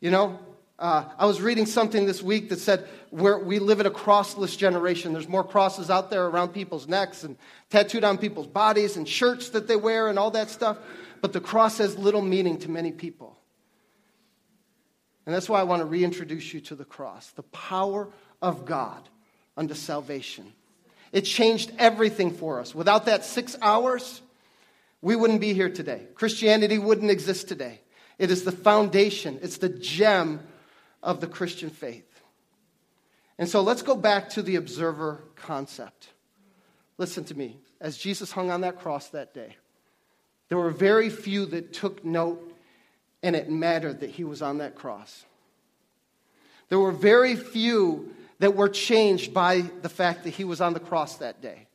you 0.00 0.10
know. 0.10 0.38
Uh, 0.76 1.04
I 1.16 1.26
was 1.26 1.40
reading 1.40 1.66
something 1.66 2.04
this 2.04 2.20
week 2.20 2.48
that 2.48 2.58
said 2.58 2.88
we 3.12 3.32
we 3.34 3.58
live 3.60 3.78
in 3.78 3.86
a 3.86 3.90
crossless 3.90 4.58
generation. 4.58 5.12
There's 5.12 5.28
more 5.28 5.44
crosses 5.44 5.88
out 5.88 6.10
there 6.10 6.26
around 6.26 6.48
people's 6.48 6.88
necks 6.88 7.22
and 7.22 7.36
tattooed 7.70 8.02
on 8.02 8.18
people's 8.18 8.48
bodies 8.48 8.96
and 8.96 9.08
shirts 9.08 9.50
that 9.50 9.68
they 9.68 9.76
wear 9.76 10.08
and 10.08 10.18
all 10.18 10.32
that 10.32 10.50
stuff. 10.50 10.78
But 11.20 11.32
the 11.32 11.40
cross 11.40 11.78
has 11.78 11.96
little 11.96 12.22
meaning 12.22 12.58
to 12.60 12.70
many 12.70 12.90
people. 12.90 13.38
And 15.26 15.34
that's 15.34 15.48
why 15.48 15.60
I 15.60 15.62
want 15.62 15.80
to 15.80 15.86
reintroduce 15.86 16.52
you 16.52 16.60
to 16.62 16.74
the 16.74 16.84
cross 16.84 17.30
the 17.30 17.44
power 17.44 18.08
of 18.42 18.64
God 18.64 19.08
unto 19.56 19.74
salvation. 19.74 20.52
It 21.14 21.22
changed 21.22 21.70
everything 21.78 22.32
for 22.32 22.58
us. 22.58 22.74
Without 22.74 23.06
that 23.06 23.24
six 23.24 23.56
hours, 23.62 24.20
we 25.00 25.14
wouldn't 25.14 25.40
be 25.40 25.54
here 25.54 25.70
today. 25.70 26.08
Christianity 26.16 26.76
wouldn't 26.76 27.08
exist 27.08 27.46
today. 27.46 27.80
It 28.18 28.32
is 28.32 28.42
the 28.42 28.50
foundation, 28.50 29.38
it's 29.40 29.58
the 29.58 29.68
gem 29.68 30.40
of 31.04 31.20
the 31.20 31.28
Christian 31.28 31.70
faith. 31.70 32.20
And 33.38 33.48
so 33.48 33.60
let's 33.60 33.82
go 33.82 33.94
back 33.94 34.30
to 34.30 34.42
the 34.42 34.56
observer 34.56 35.22
concept. 35.36 36.08
Listen 36.98 37.22
to 37.26 37.34
me. 37.36 37.58
As 37.80 37.96
Jesus 37.96 38.32
hung 38.32 38.50
on 38.50 38.62
that 38.62 38.80
cross 38.80 39.08
that 39.10 39.32
day, 39.32 39.56
there 40.48 40.58
were 40.58 40.70
very 40.72 41.10
few 41.10 41.46
that 41.46 41.72
took 41.72 42.04
note 42.04 42.52
and 43.22 43.36
it 43.36 43.48
mattered 43.48 44.00
that 44.00 44.10
he 44.10 44.24
was 44.24 44.42
on 44.42 44.58
that 44.58 44.74
cross. 44.74 45.24
There 46.70 46.80
were 46.80 46.92
very 46.92 47.36
few 47.36 48.12
that 48.44 48.54
were 48.54 48.68
changed 48.68 49.32
by 49.32 49.62
the 49.80 49.88
fact 49.88 50.24
that 50.24 50.30
he 50.30 50.44
was 50.44 50.60
on 50.60 50.74
the 50.74 50.80
cross 50.80 51.16
that 51.16 51.40
day. 51.40 51.66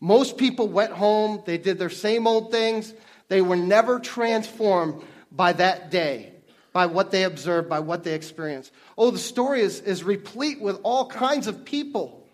Most 0.00 0.36
people 0.36 0.66
went 0.66 0.90
home, 0.90 1.44
they 1.46 1.58
did 1.58 1.78
their 1.78 1.90
same 1.90 2.26
old 2.26 2.50
things, 2.50 2.92
they 3.28 3.40
were 3.40 3.54
never 3.54 4.00
transformed 4.00 5.00
by 5.30 5.52
that 5.52 5.92
day, 5.92 6.32
by 6.72 6.86
what 6.86 7.12
they 7.12 7.22
observed, 7.22 7.68
by 7.68 7.78
what 7.78 8.02
they 8.02 8.14
experienced. 8.14 8.72
Oh, 8.98 9.12
the 9.12 9.18
story 9.20 9.60
is, 9.60 9.78
is 9.78 10.02
replete 10.02 10.60
with 10.60 10.80
all 10.82 11.06
kinds 11.06 11.46
of 11.46 11.64
people. 11.64 12.26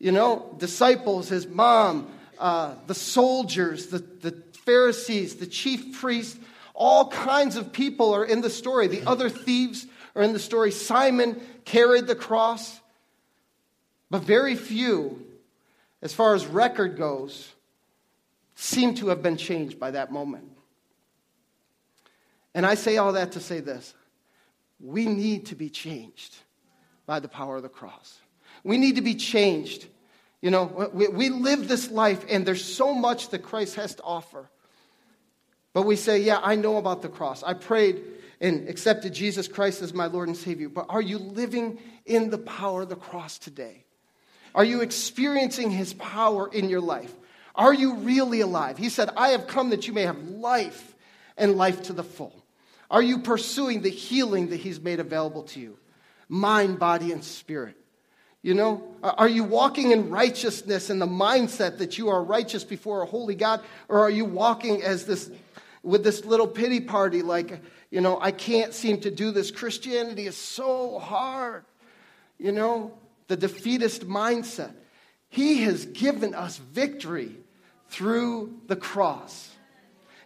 You 0.00 0.10
know, 0.10 0.56
disciples, 0.58 1.28
his 1.28 1.46
mom, 1.46 2.10
uh, 2.36 2.74
the 2.88 2.96
soldiers, 2.96 3.86
the, 3.86 3.98
the 3.98 4.32
Pharisees, 4.64 5.36
the 5.36 5.46
chief 5.46 6.00
priests, 6.00 6.36
all 6.74 7.06
kinds 7.06 7.54
of 7.54 7.72
people 7.72 8.12
are 8.12 8.24
in 8.24 8.40
the 8.40 8.50
story. 8.50 8.88
The 8.88 9.08
other 9.08 9.30
thieves 9.30 9.86
are 10.16 10.22
in 10.22 10.32
the 10.32 10.40
story. 10.40 10.72
Simon 10.72 11.40
carried 11.64 12.08
the 12.08 12.16
cross. 12.16 12.80
But 14.10 14.22
very 14.22 14.54
few, 14.54 15.24
as 16.02 16.14
far 16.14 16.34
as 16.34 16.46
record 16.46 16.96
goes, 16.96 17.52
seem 18.54 18.94
to 18.96 19.08
have 19.08 19.22
been 19.22 19.36
changed 19.36 19.78
by 19.78 19.90
that 19.92 20.10
moment. 20.10 20.50
And 22.54 22.64
I 22.64 22.74
say 22.74 22.96
all 22.96 23.12
that 23.12 23.32
to 23.32 23.40
say 23.40 23.60
this 23.60 23.94
we 24.80 25.06
need 25.06 25.46
to 25.46 25.54
be 25.54 25.68
changed 25.68 26.36
by 27.06 27.20
the 27.20 27.28
power 27.28 27.56
of 27.56 27.62
the 27.62 27.68
cross. 27.68 28.18
We 28.64 28.78
need 28.78 28.96
to 28.96 29.02
be 29.02 29.14
changed. 29.14 29.86
You 30.40 30.50
know, 30.50 30.90
we, 30.92 31.08
we 31.08 31.28
live 31.30 31.66
this 31.66 31.90
life, 31.90 32.24
and 32.28 32.46
there's 32.46 32.64
so 32.64 32.94
much 32.94 33.30
that 33.30 33.40
Christ 33.42 33.74
has 33.74 33.96
to 33.96 34.02
offer. 34.02 34.48
But 35.72 35.82
we 35.82 35.96
say, 35.96 36.20
Yeah, 36.20 36.40
I 36.42 36.54
know 36.54 36.76
about 36.76 37.02
the 37.02 37.08
cross. 37.08 37.42
I 37.42 37.54
prayed 37.54 38.02
and 38.40 38.68
accepted 38.68 39.14
Jesus 39.14 39.48
Christ 39.48 39.82
as 39.82 39.92
my 39.92 40.06
Lord 40.06 40.28
and 40.28 40.36
Savior. 40.36 40.68
But 40.68 40.86
are 40.88 41.02
you 41.02 41.18
living 41.18 41.78
in 42.06 42.30
the 42.30 42.38
power 42.38 42.82
of 42.82 42.88
the 42.88 42.96
cross 42.96 43.38
today? 43.38 43.84
Are 44.58 44.64
you 44.64 44.80
experiencing 44.80 45.70
his 45.70 45.94
power 45.94 46.52
in 46.52 46.68
your 46.68 46.80
life? 46.80 47.14
Are 47.54 47.72
you 47.72 47.94
really 47.94 48.40
alive? 48.40 48.76
He 48.76 48.88
said, 48.88 49.08
I 49.16 49.28
have 49.28 49.46
come 49.46 49.70
that 49.70 49.86
you 49.86 49.92
may 49.92 50.02
have 50.02 50.18
life 50.20 50.96
and 51.36 51.54
life 51.54 51.84
to 51.84 51.92
the 51.92 52.02
full. 52.02 52.34
Are 52.90 53.00
you 53.00 53.20
pursuing 53.20 53.82
the 53.82 53.88
healing 53.88 54.48
that 54.48 54.56
he's 54.56 54.80
made 54.80 54.98
available 54.98 55.44
to 55.44 55.60
you? 55.60 55.78
Mind, 56.28 56.80
body, 56.80 57.12
and 57.12 57.22
spirit. 57.22 57.76
You 58.42 58.54
know, 58.54 58.82
are 59.00 59.28
you 59.28 59.44
walking 59.44 59.92
in 59.92 60.10
righteousness 60.10 60.90
and 60.90 61.00
the 61.00 61.06
mindset 61.06 61.78
that 61.78 61.96
you 61.96 62.08
are 62.08 62.20
righteous 62.20 62.64
before 62.64 63.02
a 63.02 63.06
holy 63.06 63.36
God? 63.36 63.60
Or 63.88 64.00
are 64.00 64.10
you 64.10 64.24
walking 64.24 64.82
as 64.82 65.06
this, 65.06 65.30
with 65.84 66.02
this 66.02 66.24
little 66.24 66.48
pity 66.48 66.80
party, 66.80 67.22
like, 67.22 67.62
you 67.92 68.00
know, 68.00 68.18
I 68.20 68.32
can't 68.32 68.74
seem 68.74 69.02
to 69.02 69.10
do 69.12 69.30
this. 69.30 69.52
Christianity 69.52 70.26
is 70.26 70.36
so 70.36 70.98
hard. 70.98 71.64
You 72.40 72.50
know, 72.50 72.98
the 73.28 73.36
defeatist 73.36 74.08
mindset. 74.08 74.74
He 75.28 75.62
has 75.62 75.86
given 75.86 76.34
us 76.34 76.56
victory 76.56 77.36
through 77.90 78.60
the 78.66 78.76
cross. 78.76 79.50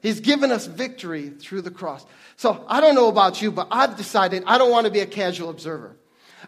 He's 0.01 0.21
given 0.21 0.51
us 0.51 0.67
victory 0.67 1.31
through 1.31 1.63
the 1.63 1.71
cross. 1.71 2.05
So 2.37 2.65
I 2.67 2.81
don't 2.81 2.95
know 2.95 3.09
about 3.09 3.41
you, 3.41 3.53
but 3.53 3.69
I've 3.71 3.97
decided 3.97 4.45
I 4.47 4.59
don't 4.59 4.71
want 4.71 4.87
to 4.87 4.93
be 4.93 5.01
a 5.01 5.07
casual 5.07 5.51
observer. 5.51 5.97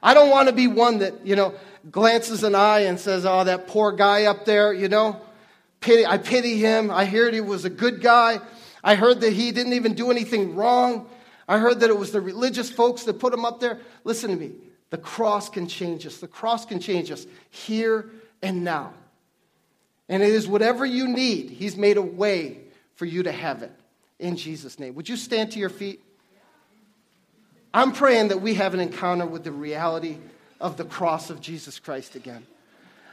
I 0.03 0.13
don't 0.13 0.31
want 0.31 0.49
to 0.49 0.55
be 0.55 0.67
one 0.67 0.99
that, 0.99 1.25
you 1.25 1.37
know, 1.37 1.55
glances 1.91 2.43
an 2.43 2.55
eye 2.55 2.81
and 2.81 2.99
says, 2.99 3.25
oh, 3.25 3.45
that 3.45 3.69
poor 3.69 3.93
guy 3.93 4.25
up 4.25 4.45
there, 4.45 4.73
you 4.73 4.89
know, 4.89 5.21
pity, 5.81 6.05
I 6.05 6.19
pity 6.19 6.59
him. 6.59 6.91
I 6.91 7.05
heard 7.05 7.33
he 7.33 7.41
was 7.41 7.65
a 7.65 7.71
good 7.71 8.01
guy. 8.01 8.41
I 8.83 8.97
heard 8.97 9.21
that 9.21 9.33
he 9.33 9.53
didn't 9.53 9.75
even 9.75 9.95
do 9.95 10.11
anything 10.11 10.57
wrong. 10.57 11.09
I 11.47 11.59
heard 11.59 11.81
that 11.81 11.91
it 11.91 11.99
was 11.99 12.11
the 12.11 12.21
religious 12.21 12.71
folks 12.71 13.05
that 13.05 13.21
put 13.21 13.33
him 13.33 13.45
up 13.45 13.61
there. 13.61 13.79
Listen 14.03 14.31
to 14.31 14.37
me. 14.37 14.53
The 14.91 14.99
cross 14.99 15.49
can 15.49 15.67
change 15.67 16.07
us. 16.07 16.19
The 16.19 16.29
cross 16.29 16.65
can 16.65 16.81
change 16.81 17.11
us 17.11 17.27
here 17.51 18.11
and 18.43 18.65
now. 18.65 18.93
And 20.09 20.23
it 20.23 20.31
is 20.31 20.47
whatever 20.47 20.85
you 20.85 21.09
need, 21.09 21.51
He's 21.51 21.77
made 21.77 21.97
a 21.97 22.03
way 22.03 22.59
for 22.95 23.07
you 23.07 23.23
to 23.23 23.33
have 23.33 23.63
it 23.63 23.73
in 24.19 24.37
Jesus' 24.37 24.79
name. 24.79 24.95
Would 24.95 25.09
you 25.09 25.17
stand 25.17 25.53
to 25.53 25.59
your 25.59 25.71
feet? 25.71 26.01
I'm 27.73 27.93
praying 27.93 28.29
that 28.29 28.41
we 28.41 28.55
have 28.55 28.75
an 28.75 28.81
encounter 28.81 29.27
with 29.27 29.43
the 29.43 29.51
reality 29.51 30.19
of 30.61 30.77
the 30.77 30.85
cross 30.85 31.29
of 31.31 31.41
Jesus 31.41 31.81
Christ 31.81 32.15
again. 32.15 32.47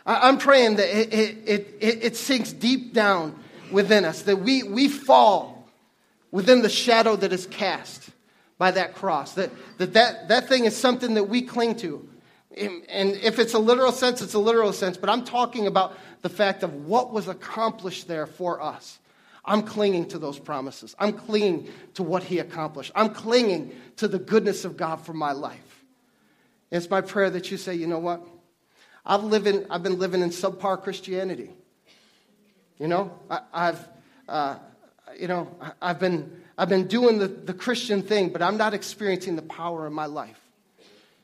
I'm 0.05 0.37
praying 0.37 0.75
that 0.75 0.89
it, 0.89 1.13
it, 1.13 1.47
it, 1.79 2.03
it, 2.03 2.15
sinks 2.15 2.51
deep 2.51 2.93
down 2.93 3.37
within 3.71 4.03
us, 4.03 4.23
that 4.23 4.37
we, 4.37 4.63
we 4.63 4.87
fall 4.87 5.67
within 6.31 6.61
the 6.61 6.69
shadow 6.69 7.15
that 7.15 7.31
is 7.31 7.45
cast 7.47 8.09
by 8.61 8.69
that 8.69 8.93
cross. 8.93 9.33
That, 9.33 9.49
that, 9.79 9.93
that, 9.93 10.27
that 10.27 10.47
thing 10.47 10.65
is 10.65 10.77
something 10.77 11.15
that 11.15 11.23
we 11.23 11.41
cling 11.41 11.77
to. 11.77 12.07
And 12.55 12.83
if 13.15 13.39
it's 13.39 13.55
a 13.55 13.59
literal 13.59 13.91
sense, 13.91 14.21
it's 14.21 14.35
a 14.35 14.39
literal 14.39 14.71
sense, 14.71 14.97
but 14.97 15.09
I'm 15.09 15.23
talking 15.23 15.65
about 15.65 15.97
the 16.21 16.29
fact 16.29 16.61
of 16.61 16.85
what 16.85 17.11
was 17.11 17.27
accomplished 17.27 18.07
there 18.07 18.27
for 18.27 18.61
us. 18.61 18.99
I'm 19.43 19.63
clinging 19.63 20.09
to 20.09 20.19
those 20.19 20.37
promises. 20.37 20.95
I'm 20.99 21.13
clinging 21.13 21.69
to 21.95 22.03
what 22.03 22.21
he 22.21 22.37
accomplished. 22.37 22.91
I'm 22.93 23.09
clinging 23.09 23.71
to 23.95 24.07
the 24.07 24.19
goodness 24.19 24.63
of 24.63 24.77
God 24.77 24.97
for 24.97 25.13
my 25.13 25.31
life. 25.31 25.83
It's 26.69 26.87
my 26.87 27.01
prayer 27.01 27.31
that 27.31 27.49
you 27.49 27.57
say, 27.57 27.73
you 27.73 27.87
know 27.87 27.97
what? 27.97 28.21
I've, 29.03 29.23
living, 29.23 29.65
I've 29.71 29.81
been 29.81 29.97
living 29.97 30.21
in 30.21 30.29
subpar 30.29 30.83
Christianity. 30.83 31.49
You 32.77 32.89
know, 32.89 33.11
I, 33.27 33.65
have 33.65 33.89
uh, 34.29 34.57
you 35.19 35.27
know, 35.27 35.47
I've 35.81 35.99
been 35.99 36.41
I've 36.57 36.69
been 36.69 36.87
doing 36.87 37.17
the, 37.17 37.27
the 37.27 37.53
Christian 37.53 38.01
thing, 38.01 38.29
but 38.29 38.41
I'm 38.41 38.57
not 38.57 38.73
experiencing 38.73 39.35
the 39.35 39.41
power 39.41 39.87
in 39.87 39.93
my 39.93 40.05
life. 40.05 40.39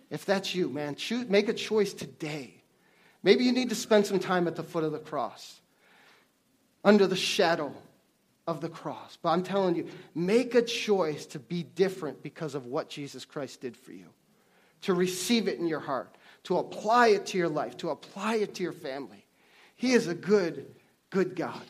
If 0.10 0.26
that's 0.26 0.56
you, 0.56 0.70
man, 0.70 0.96
choose, 0.96 1.28
make 1.28 1.50
a 1.50 1.54
choice 1.54 1.94
today. 1.94 2.54
Maybe 3.24 3.44
you 3.44 3.52
need 3.52 3.70
to 3.70 3.76
spend 3.76 4.06
some 4.06 4.20
time 4.20 4.48
at 4.48 4.56
the 4.56 4.64
foot 4.64 4.84
of 4.84 4.92
the 4.92 5.00
cross, 5.00 5.60
under 6.84 7.08
the 7.08 7.16
shadow 7.16 7.74
of 8.48 8.62
the 8.62 8.70
cross. 8.70 9.18
But 9.22 9.30
I'm 9.30 9.44
telling 9.44 9.76
you, 9.76 9.88
make 10.16 10.56
a 10.56 10.62
choice 10.62 11.26
to 11.28 11.40
be 11.40 11.64
different 11.64 12.24
because 12.24 12.56
of 12.56 12.66
what 12.66 12.90
Jesus 12.90 13.26
Christ 13.26 13.62
did 13.62 13.76
for 13.76 13.92
you, 13.92 14.06
to 14.84 14.94
receive 14.94 15.48
it 15.48 15.60
in 15.60 15.68
your 15.68 15.82
heart, 15.82 16.16
to 16.44 16.58
apply 16.58 17.10
it 17.10 17.26
to 17.28 17.38
your 17.38 17.50
life, 17.50 17.76
to 17.78 17.90
apply 17.90 18.36
it 18.36 18.56
to 18.56 18.64
your 18.64 18.72
family. 18.72 19.26
He 19.76 19.92
is 19.92 20.08
a 20.08 20.16
good, 20.16 20.74
good 21.10 21.36
God. 21.36 21.66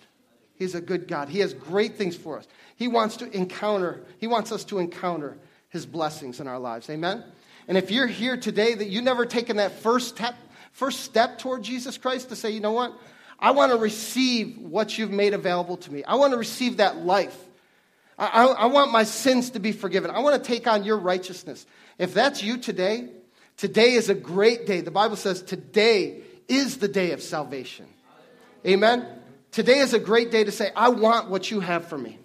He's 0.58 0.76
a 0.76 0.82
good 0.82 1.08
God. 1.08 1.30
He 1.30 1.40
has 1.40 1.54
great 1.54 1.96
things 1.96 2.16
for 2.16 2.38
us. 2.38 2.48
He 2.76 2.88
wants 2.88 3.18
to 3.18 3.36
encounter, 3.36 4.04
He 4.20 4.28
wants 4.28 4.52
us 4.52 4.64
to 4.66 4.80
encounter 4.80 5.38
His 5.70 5.86
blessings 5.86 6.40
in 6.40 6.48
our 6.48 6.60
lives. 6.60 6.90
Amen? 6.90 7.24
And 7.68 7.78
if 7.78 7.92
you're 7.92 8.08
here 8.08 8.38
today 8.38 8.74
that 8.74 8.88
you've 8.88 9.04
never 9.04 9.26
taken 9.26 9.58
that 9.58 9.80
first 9.80 10.10
step, 10.10 10.36
first 10.72 11.02
step 11.02 11.38
toward 11.40 11.64
Jesus 11.64 11.98
Christ 11.98 12.30
to 12.30 12.36
say, 12.36 12.52
you 12.52 12.60
know 12.60 12.72
what? 12.72 12.94
I 13.40 13.52
want 13.52 13.72
to 13.72 13.78
receive 13.78 14.58
what 14.58 14.98
you've 14.98 15.12
made 15.12 15.34
available 15.34 15.78
to 15.78 15.94
me. 15.94 16.04
I 16.04 16.16
want 16.16 16.32
to 16.32 16.38
receive 16.38 16.78
that 16.78 16.98
life. 16.98 17.38
I, 18.18 18.28
I, 18.28 18.46
I 18.46 18.66
want 18.66 18.92
my 18.92 19.04
sins 19.04 19.52
to 19.52 19.60
be 19.60 19.72
forgiven. 19.72 20.10
I 20.10 20.20
want 20.20 20.42
to 20.42 20.48
take 20.48 20.66
on 20.66 20.84
your 20.84 20.98
righteousness. 20.98 21.66
If 22.00 22.14
that's 22.14 22.42
you 22.42 22.58
today, 22.58 23.10
today 23.58 23.94
is 23.94 24.10
a 24.10 24.16
great 24.16 24.66
day. 24.66 24.82
The 24.82 24.92
Bible 24.92 25.18
says 25.18 25.42
today 25.42 26.22
is 26.48 26.78
the 26.78 26.88
day 26.88 27.12
of 27.12 27.22
salvation. 27.22 27.86
Amen? 28.66 29.06
Today 29.58 29.80
is 29.80 29.96
a 29.96 30.00
great 30.00 30.30
day 30.30 30.44
to 30.44 30.52
say, 30.52 30.70
I 30.76 30.90
want 30.90 31.32
what 31.32 31.50
you 31.50 31.62
have 31.62 31.88
for 31.88 31.98
me. 31.98 32.20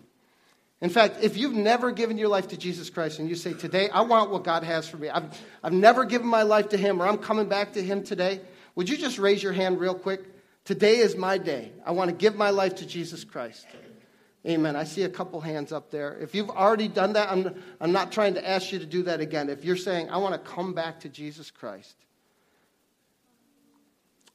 In 0.83 0.91
fact, 0.91 1.17
if 1.23 1.35
you've 1.39 1.55
never 1.55 1.91
given 1.91 2.19
your 2.19 2.29
life 2.29 2.49
to 2.49 2.59
Jesus 2.59 2.91
Christ 2.91 3.21
and 3.21 3.27
you 3.27 3.37
say, 3.37 3.55
Today, 3.55 3.89
I 3.89 4.03
want 4.03 4.31
what 4.31 4.45
God 4.45 4.65
has 4.65 4.87
for 4.87 4.99
me, 4.99 5.09
I've, 5.09 5.41
I've 5.63 5.73
never 5.73 6.05
given 6.05 6.27
my 6.27 6.43
life 6.43 6.69
to 6.69 6.77
Him 6.77 7.01
or 7.01 7.09
I'm 7.09 7.17
coming 7.17 7.49
back 7.49 7.73
to 7.73 7.83
Him 7.83 8.03
today, 8.03 8.43
would 8.75 8.87
you 8.87 8.99
just 8.99 9.19
raise 9.19 9.43
your 9.43 9.55
hand 9.55 9.81
real 9.81 9.95
quick? 9.95 10.21
Today 10.67 10.99
is 10.99 11.17
my 11.17 11.39
day. 11.39 11.73
I 11.87 11.93
want 11.93 12.11
to 12.11 12.15
give 12.15 12.37
my 12.37 12.51
life 12.51 12.75
to 12.77 12.87
Jesus 12.87 13.25
Christ. 13.25 13.67
Amen. 14.47 14.77
I 14.77 14.85
see 14.85 15.05
a 15.05 15.09
couple 15.09 15.41
hands 15.41 15.73
up 15.73 15.91
there. 15.91 16.19
If 16.21 16.35
you've 16.35 16.51
already 16.51 16.89
done 16.89 17.15
that, 17.15 17.31
I'm, 17.31 17.55
I'm 17.81 17.93
not 17.93 18.13
trying 18.13 18.35
to 18.35 18.47
ask 18.47 18.73
you 18.73 18.79
to 18.79 18.85
do 18.85 19.05
that 19.05 19.21
again. 19.21 19.49
If 19.49 19.65
you're 19.65 19.77
saying, 19.77 20.11
I 20.11 20.19
want 20.19 20.35
to 20.35 20.51
come 20.51 20.75
back 20.75 21.01
to 21.01 21.09
Jesus 21.09 21.51
Christ. 21.51 21.97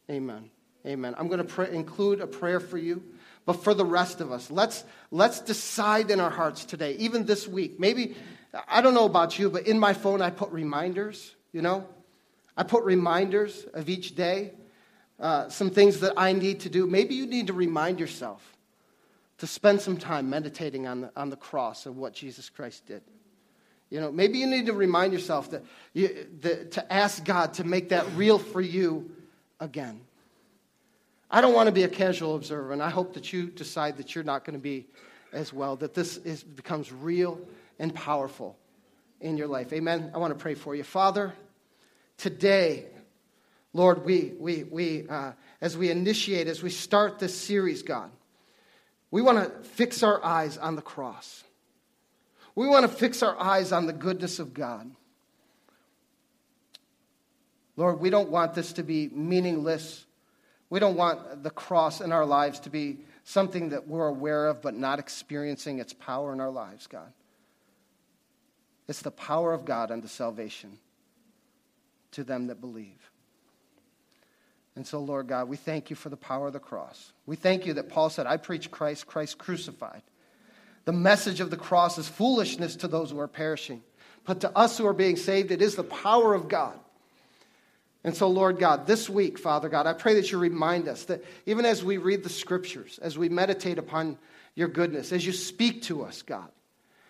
Amen. 0.09 0.49
Amen. 0.87 1.13
I'm 1.17 1.27
going 1.27 1.39
to 1.39 1.43
pray, 1.43 1.69
include 1.71 2.21
a 2.21 2.27
prayer 2.27 2.59
for 2.59 2.77
you. 2.77 3.03
But 3.45 3.63
for 3.63 3.73
the 3.73 3.85
rest 3.85 4.19
of 4.19 4.31
us, 4.31 4.51
let's, 4.51 4.83
let's 5.09 5.39
decide 5.39 6.11
in 6.11 6.19
our 6.19 6.29
hearts 6.29 6.65
today, 6.65 6.95
even 6.95 7.25
this 7.25 7.47
week. 7.47 7.79
Maybe, 7.79 8.15
I 8.67 8.81
don't 8.81 8.93
know 8.93 9.05
about 9.05 9.39
you, 9.39 9.49
but 9.49 9.67
in 9.67 9.79
my 9.79 9.93
phone 9.93 10.21
I 10.21 10.31
put 10.31 10.51
reminders, 10.51 11.33
you 11.53 11.61
know? 11.61 11.87
I 12.57 12.63
put 12.63 12.83
reminders 12.83 13.65
of 13.73 13.87
each 13.87 14.15
day, 14.15 14.51
uh, 15.19 15.47
some 15.47 15.69
things 15.69 16.01
that 16.01 16.13
I 16.17 16.33
need 16.33 16.61
to 16.61 16.69
do. 16.69 16.87
Maybe 16.87 17.15
you 17.15 17.25
need 17.25 17.47
to 17.47 17.53
remind 17.53 17.99
yourself 18.01 18.57
to 19.37 19.47
spend 19.47 19.79
some 19.79 19.97
time 19.97 20.29
meditating 20.29 20.87
on 20.87 21.01
the, 21.01 21.11
on 21.15 21.29
the 21.29 21.37
cross 21.37 21.85
of 21.85 21.97
what 21.97 22.13
Jesus 22.13 22.49
Christ 22.49 22.85
did. 22.85 23.01
You 23.89 24.01
know, 24.01 24.11
maybe 24.11 24.39
you 24.39 24.47
need 24.47 24.65
to 24.65 24.73
remind 24.73 25.13
yourself 25.13 25.51
that, 25.51 25.63
you, 25.93 26.27
that 26.41 26.71
to 26.73 26.93
ask 26.93 27.23
God 27.23 27.53
to 27.55 27.63
make 27.63 27.89
that 27.89 28.05
real 28.15 28.39
for 28.39 28.59
you 28.59 29.09
again. 29.59 30.01
I 31.29 31.41
don't 31.41 31.53
want 31.53 31.67
to 31.67 31.73
be 31.73 31.83
a 31.83 31.89
casual 31.89 32.35
observer, 32.35 32.71
and 32.71 32.81
I 32.81 32.89
hope 32.89 33.13
that 33.15 33.33
you 33.33 33.47
decide 33.47 33.97
that 33.97 34.15
you're 34.15 34.23
not 34.23 34.45
going 34.45 34.57
to 34.57 34.61
be 34.61 34.87
as 35.33 35.51
well, 35.51 35.75
that 35.77 35.93
this 35.93 36.17
is, 36.17 36.43
becomes 36.43 36.91
real 36.91 37.39
and 37.79 37.93
powerful 37.93 38.57
in 39.19 39.37
your 39.37 39.47
life. 39.47 39.73
Amen. 39.73 40.11
I 40.15 40.19
want 40.19 40.31
to 40.31 40.39
pray 40.41 40.55
for 40.55 40.73
you. 40.73 40.83
Father, 40.83 41.33
today, 42.17 42.85
Lord, 43.73 44.05
we, 44.05 44.33
we, 44.39 44.63
we 44.63 45.07
uh, 45.09 45.33
as 45.59 45.77
we 45.77 45.91
initiate, 45.91 46.47
as 46.47 46.63
we 46.63 46.69
start 46.69 47.19
this 47.19 47.37
series, 47.37 47.83
God, 47.83 48.09
we 49.11 49.21
want 49.21 49.37
to 49.37 49.69
fix 49.69 50.03
our 50.03 50.23
eyes 50.23 50.57
on 50.57 50.75
the 50.75 50.81
cross. 50.81 51.43
We 52.55 52.67
want 52.67 52.89
to 52.89 52.95
fix 52.95 53.21
our 53.21 53.37
eyes 53.37 53.71
on 53.71 53.85
the 53.85 53.93
goodness 53.93 54.39
of 54.39 54.53
God. 54.53 54.89
Lord, 57.75 57.99
we 57.99 58.09
don't 58.09 58.29
want 58.29 58.55
this 58.55 58.73
to 58.73 58.83
be 58.83 59.09
meaningless 59.09 60.06
we 60.69 60.79
don't 60.79 60.97
want 60.97 61.43
the 61.43 61.49
cross 61.49 62.01
in 62.01 62.11
our 62.11 62.25
lives 62.25 62.59
to 62.61 62.69
be 62.69 62.99
something 63.23 63.69
that 63.69 63.87
we're 63.87 64.07
aware 64.07 64.47
of 64.47 64.61
but 64.61 64.73
not 64.73 64.99
experiencing 64.99 65.79
its 65.79 65.93
power 65.93 66.33
in 66.33 66.39
our 66.39 66.49
lives, 66.49 66.87
God. 66.87 67.11
It's 68.87 69.01
the 69.01 69.11
power 69.11 69.53
of 69.53 69.65
God 69.65 69.91
unto 69.91 70.07
salvation 70.07 70.77
to 72.11 72.23
them 72.23 72.47
that 72.47 72.61
believe. 72.61 73.11
And 74.75 74.85
so, 74.85 74.99
Lord 74.99 75.27
God, 75.27 75.49
we 75.49 75.57
thank 75.57 75.89
you 75.89 75.95
for 75.95 76.09
the 76.09 76.17
power 76.17 76.47
of 76.47 76.53
the 76.53 76.59
cross. 76.59 77.11
We 77.25 77.35
thank 77.35 77.65
you 77.65 77.73
that 77.73 77.89
Paul 77.89 78.09
said, 78.09 78.27
I 78.27 78.37
preach 78.37 78.69
Christ, 78.69 79.07
Christ 79.07 79.37
crucified. 79.37 80.03
The 80.85 80.93
message 80.93 81.41
of 81.41 81.49
the 81.49 81.57
cross 81.57 81.97
is 81.97 82.07
foolishness 82.07 82.75
to 82.77 82.87
those 82.87 83.11
who 83.11 83.19
are 83.19 83.27
perishing. 83.27 83.81
But 84.23 84.41
to 84.41 84.55
us 84.55 84.77
who 84.77 84.85
are 84.85 84.93
being 84.93 85.15
saved, 85.15 85.51
it 85.51 85.61
is 85.61 85.75
the 85.75 85.83
power 85.83 86.33
of 86.33 86.47
God. 86.47 86.79
And 88.07 88.15
so, 88.15 88.29
Lord 88.29 88.57
God, 88.57 88.87
this 88.87 89.09
week, 89.09 89.37
Father 89.37 89.67
God, 89.67 89.85
I 89.85 89.91
pray 89.91 90.13
that 90.13 90.31
you 90.31 90.37
remind 90.37 90.87
us 90.87 91.03
that 91.07 91.25
even 91.45 91.65
as 91.65 91.83
we 91.83 91.97
read 91.97 92.23
the 92.23 92.29
scriptures, 92.29 93.01
as 93.01 93.17
we 93.17 93.27
meditate 93.27 93.77
upon 93.77 94.17
your 94.55 94.69
goodness, 94.69 95.11
as 95.11 95.25
you 95.25 95.33
speak 95.33 95.81
to 95.83 96.03
us, 96.03 96.21
God, 96.21 96.47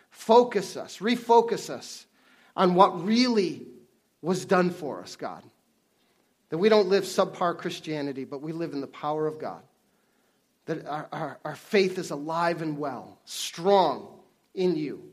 focus 0.10 0.76
us, 0.76 0.98
refocus 0.98 1.70
us 1.70 2.08
on 2.56 2.74
what 2.74 3.06
really 3.06 3.68
was 4.24 4.44
done 4.46 4.72
for 4.72 5.00
us, 5.00 5.16
God. 5.16 5.44
That 6.50 6.58
we 6.58 6.68
don't 6.68 6.88
live 6.88 7.04
subpar 7.04 7.60
Christianity, 7.60 8.26
but 8.26 8.42
we 8.42 8.52
live 8.52 8.74
in 8.74 8.82
the 8.82 8.88
power 8.88 9.28
of 9.28 9.38
God. 9.38 9.62
That 10.66 10.88
our, 10.88 11.08
our, 11.12 11.40
our 11.46 11.56
faith 11.56 12.00
is 12.00 12.10
alive 12.10 12.64
and 12.64 12.76
well, 12.76 13.20
strong 13.24 14.08
in 14.56 14.76
you. 14.76 15.04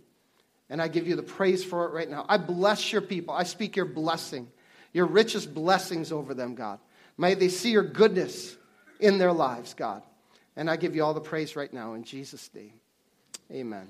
And 0.70 0.80
I 0.80 0.88
give 0.88 1.06
you 1.06 1.14
the 1.14 1.22
praise 1.22 1.62
for 1.62 1.84
it 1.84 1.92
right 1.92 2.08
now. 2.08 2.24
I 2.26 2.38
bless 2.38 2.90
your 2.90 3.02
people. 3.02 3.34
I 3.34 3.42
speak 3.42 3.76
your 3.76 3.84
blessing 3.84 4.48
your 4.94 5.04
richest 5.04 5.52
blessings 5.52 6.10
over 6.10 6.32
them, 6.32 6.54
God. 6.54 6.78
May 7.18 7.34
they 7.34 7.48
see 7.48 7.70
your 7.70 7.82
goodness 7.82 8.56
in 9.00 9.18
their 9.18 9.32
lives, 9.32 9.74
God. 9.74 10.02
And 10.56 10.70
I 10.70 10.76
give 10.76 10.96
you 10.96 11.04
all 11.04 11.12
the 11.12 11.20
praise 11.20 11.56
right 11.56 11.72
now 11.72 11.92
in 11.92 12.04
Jesus' 12.04 12.48
name. 12.54 12.72
Amen. 13.52 13.88